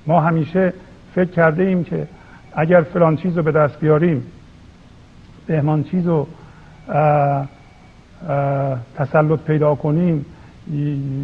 ما 0.07 0.21
همیشه 0.21 0.73
فکر 1.15 1.29
کرده 1.29 1.63
ایم 1.63 1.83
که 1.83 2.07
اگر 2.53 2.81
فلان 2.81 3.17
چیز 3.17 3.37
رو 3.37 3.43
به 3.43 3.51
دست 3.51 3.79
بیاریم 3.79 4.23
بهمان 5.47 5.83
چیز 5.83 6.07
رو 6.07 6.27
تسلط 8.95 9.39
پیدا 9.39 9.75
کنیم 9.75 10.25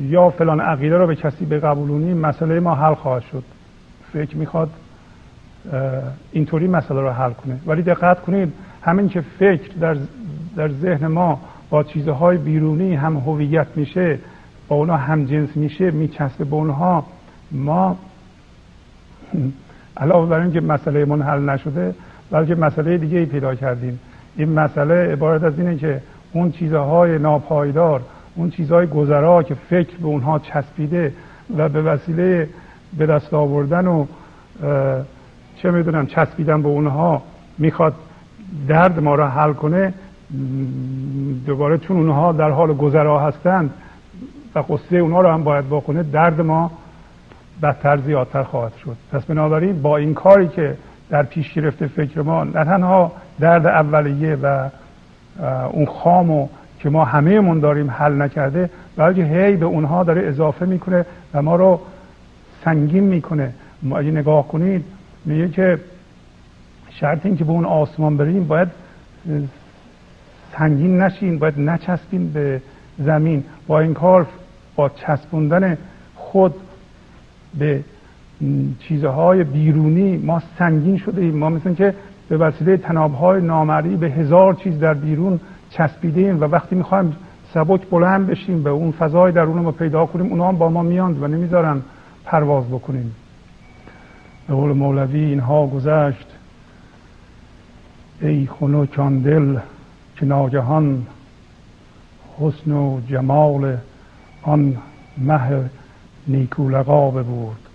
یا 0.09 0.29
فلان 0.29 0.59
عقیده 0.59 0.97
رو 0.97 1.07
به 1.07 1.15
کسی 1.15 1.45
بقبولونیم 1.45 2.17
مسئله 2.17 2.59
ما 2.59 2.75
حل 2.75 2.93
خواهد 2.93 3.23
شد. 3.31 3.43
فکر 4.13 4.37
می‌خواد 4.37 4.69
اینطوری 6.31 6.67
مسئله 6.67 7.01
رو 7.01 7.09
حل 7.09 7.31
کنه. 7.31 7.59
ولی 7.65 7.81
دقت 7.81 8.21
کنید 8.21 8.53
همین 8.81 9.09
که 9.09 9.21
فکر 9.21 9.71
در, 9.81 9.97
در 10.55 10.69
ذهن 10.69 11.07
ما 11.07 11.39
با 11.69 11.83
چیزهای 11.83 12.37
بیرونی 12.37 12.95
هم 12.95 13.17
هویت 13.17 13.67
میشه 13.75 14.19
با 14.67 14.75
اونها 14.75 14.97
هم 14.97 15.25
جنس 15.25 15.57
میشه 15.57 15.91
میچسبه 15.91 16.45
به 16.45 16.55
اونها 16.55 17.05
ما 17.51 17.97
علاوه 19.97 20.29
بر 20.29 20.39
اینکه 20.39 20.61
مسئله 20.61 21.05
من 21.05 21.21
حل 21.21 21.49
نشده 21.49 21.95
بلکه 22.31 22.55
مسئله 22.55 22.97
دیگه 22.97 23.19
ای 23.19 23.25
پیدا 23.25 23.55
کردیم. 23.55 23.99
این 24.35 24.49
مسئله 24.49 25.11
عبارت 25.11 25.43
از 25.43 25.59
اینه 25.59 25.77
که 25.77 26.01
اون 26.33 26.51
چیزهای 26.51 27.17
ناپایدار 27.17 28.01
اون 28.35 28.49
چیزهای 28.49 28.87
گذرا 28.87 29.43
که 29.43 29.55
فکر 29.55 29.97
به 29.97 30.05
اونها 30.07 30.39
چسبیده 30.39 31.13
و 31.57 31.69
به 31.69 31.81
وسیله 31.81 32.49
به 32.97 33.05
دست 33.05 33.33
آوردن 33.33 33.87
و 33.87 34.05
چه 35.57 35.71
می‌دونم 35.71 36.05
چسبیدن 36.05 36.61
به 36.61 36.67
اونها 36.67 37.21
می‌خواد 37.57 37.93
درد 38.67 38.99
ما 38.99 39.15
را 39.15 39.29
حل 39.29 39.53
کنه 39.53 39.93
دوباره 41.45 41.77
چون 41.77 41.97
اونها 41.97 42.31
در 42.31 42.49
حال 42.49 42.73
گذرا 42.73 43.19
هستند 43.19 43.73
و 44.55 44.59
قصه 44.59 44.97
اونها 44.97 45.21
رو 45.21 45.29
هم 45.29 45.43
باید 45.43 45.65
بکنه 45.65 46.03
درد 46.03 46.41
ما 46.41 46.71
بدتر 47.61 47.97
زیادتر 47.97 48.43
خواهد 48.43 48.73
شد. 48.83 48.95
پس 49.11 49.25
بنابراین 49.25 49.81
با 49.81 49.97
این 49.97 50.13
کاری 50.13 50.47
که 50.47 50.77
در 51.11 51.23
پیش 51.23 51.53
گرفته 51.53 51.87
فکر 51.87 52.21
ما 52.21 52.43
نه 52.43 52.51
تنها 52.51 53.11
درد 53.39 53.67
اولیه 53.67 54.35
و 54.35 54.69
اون 55.71 55.85
خامو 55.85 56.47
که 56.79 56.89
ما 56.89 57.05
همه 57.05 57.39
من 57.39 57.59
داریم 57.59 57.91
حل 57.91 58.21
نکرده 58.21 58.69
بلکه 58.97 59.23
هی 59.23 59.55
به 59.55 59.65
اونها 59.65 60.03
داره 60.03 60.27
اضافه 60.27 60.65
می‌کنه 60.65 61.05
و 61.33 61.41
ما 61.41 61.55
رو 61.55 61.79
سنگین 62.65 63.03
می‌کنه. 63.03 63.53
ما 63.83 63.97
اگه 63.97 64.11
نگاه 64.11 64.47
کنید 64.47 64.85
میگه 65.25 65.49
که 65.49 65.79
شرط 66.89 67.25
این 67.25 67.37
که 67.37 67.43
به 67.43 67.51
اون 67.51 67.65
آسمان 67.65 68.17
بریم 68.17 68.47
باید 68.47 68.67
سنگین 70.57 71.01
نشین 71.01 71.39
باید 71.39 71.59
نچسبین 71.59 72.33
به 72.33 72.61
زمین. 72.99 73.43
با 73.67 73.79
این 73.79 73.93
کار 73.93 74.27
با 74.75 74.89
چسبوندن 74.89 75.77
خود 76.15 76.53
به 77.59 77.83
چیزهای 78.79 79.43
بیرونی 79.43 80.17
ما 80.17 80.41
سنگین 80.59 80.97
شده 80.97 81.21
ایم. 81.21 81.37
ما 81.37 81.49
مثل 81.49 81.73
که 81.73 81.93
به 82.29 82.37
وسیله 82.37 82.77
تنابهای 82.77 83.41
نامری 83.41 83.95
به 83.95 84.09
هزار 84.09 84.53
چیز 84.53 84.79
در 84.79 84.93
بیرون 84.93 85.39
چسبیده 85.69 86.21
ایم 86.21 86.41
و 86.41 86.43
وقتی 86.43 86.75
می‌خوایم 86.75 87.15
سبک 87.53 87.89
بلند 87.89 88.27
بشیم 88.27 88.63
به 88.63 88.69
اون 88.69 88.91
فضای 88.91 89.31
درون 89.31 89.61
ما 89.61 89.71
پیدا 89.71 90.05
کنیم 90.05 90.31
اونا 90.31 90.47
هم 90.47 90.57
با 90.57 90.69
ما 90.69 90.83
میاند 90.83 91.23
و 91.23 91.27
نمی‌ذارن 91.27 91.81
پرواز 92.25 92.65
بکنیم. 92.67 93.15
به 94.47 94.53
قول 94.53 94.71
مولوی 94.71 95.25
اینها 95.25 95.67
گذشت. 95.67 96.27
ای 98.21 98.49
آن 98.97 99.19
دل 99.19 99.57
که 100.15 100.25
ناگهان 100.25 101.05
حسن 102.39 102.71
و 102.71 102.99
جمال 103.07 103.77
آن 104.43 104.77
مه 105.17 105.69
نیکولقا 106.27 107.11
ببرد. 107.11 107.70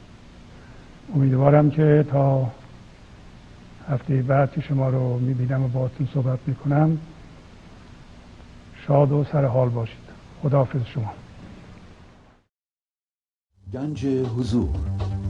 امیدوارم 1.15 1.71
که 1.71 2.05
تا 2.11 2.51
هفته 3.89 4.23
بعد 4.23 4.53
که 4.53 4.61
شما 4.61 4.89
رو 4.89 5.19
می‌بینم 5.19 5.63
و 5.65 5.69
باهاتون 5.69 6.09
صحبت 6.15 6.39
می‌کنم 6.47 6.99
شاد 8.87 9.13
و 9.13 9.25
سر 9.25 9.45
حال 9.45 9.69
باشید. 9.69 10.07
خداحافظ 10.43 10.81
شما. 10.87 11.13
گنج 13.73 14.07
حضور 14.07 14.69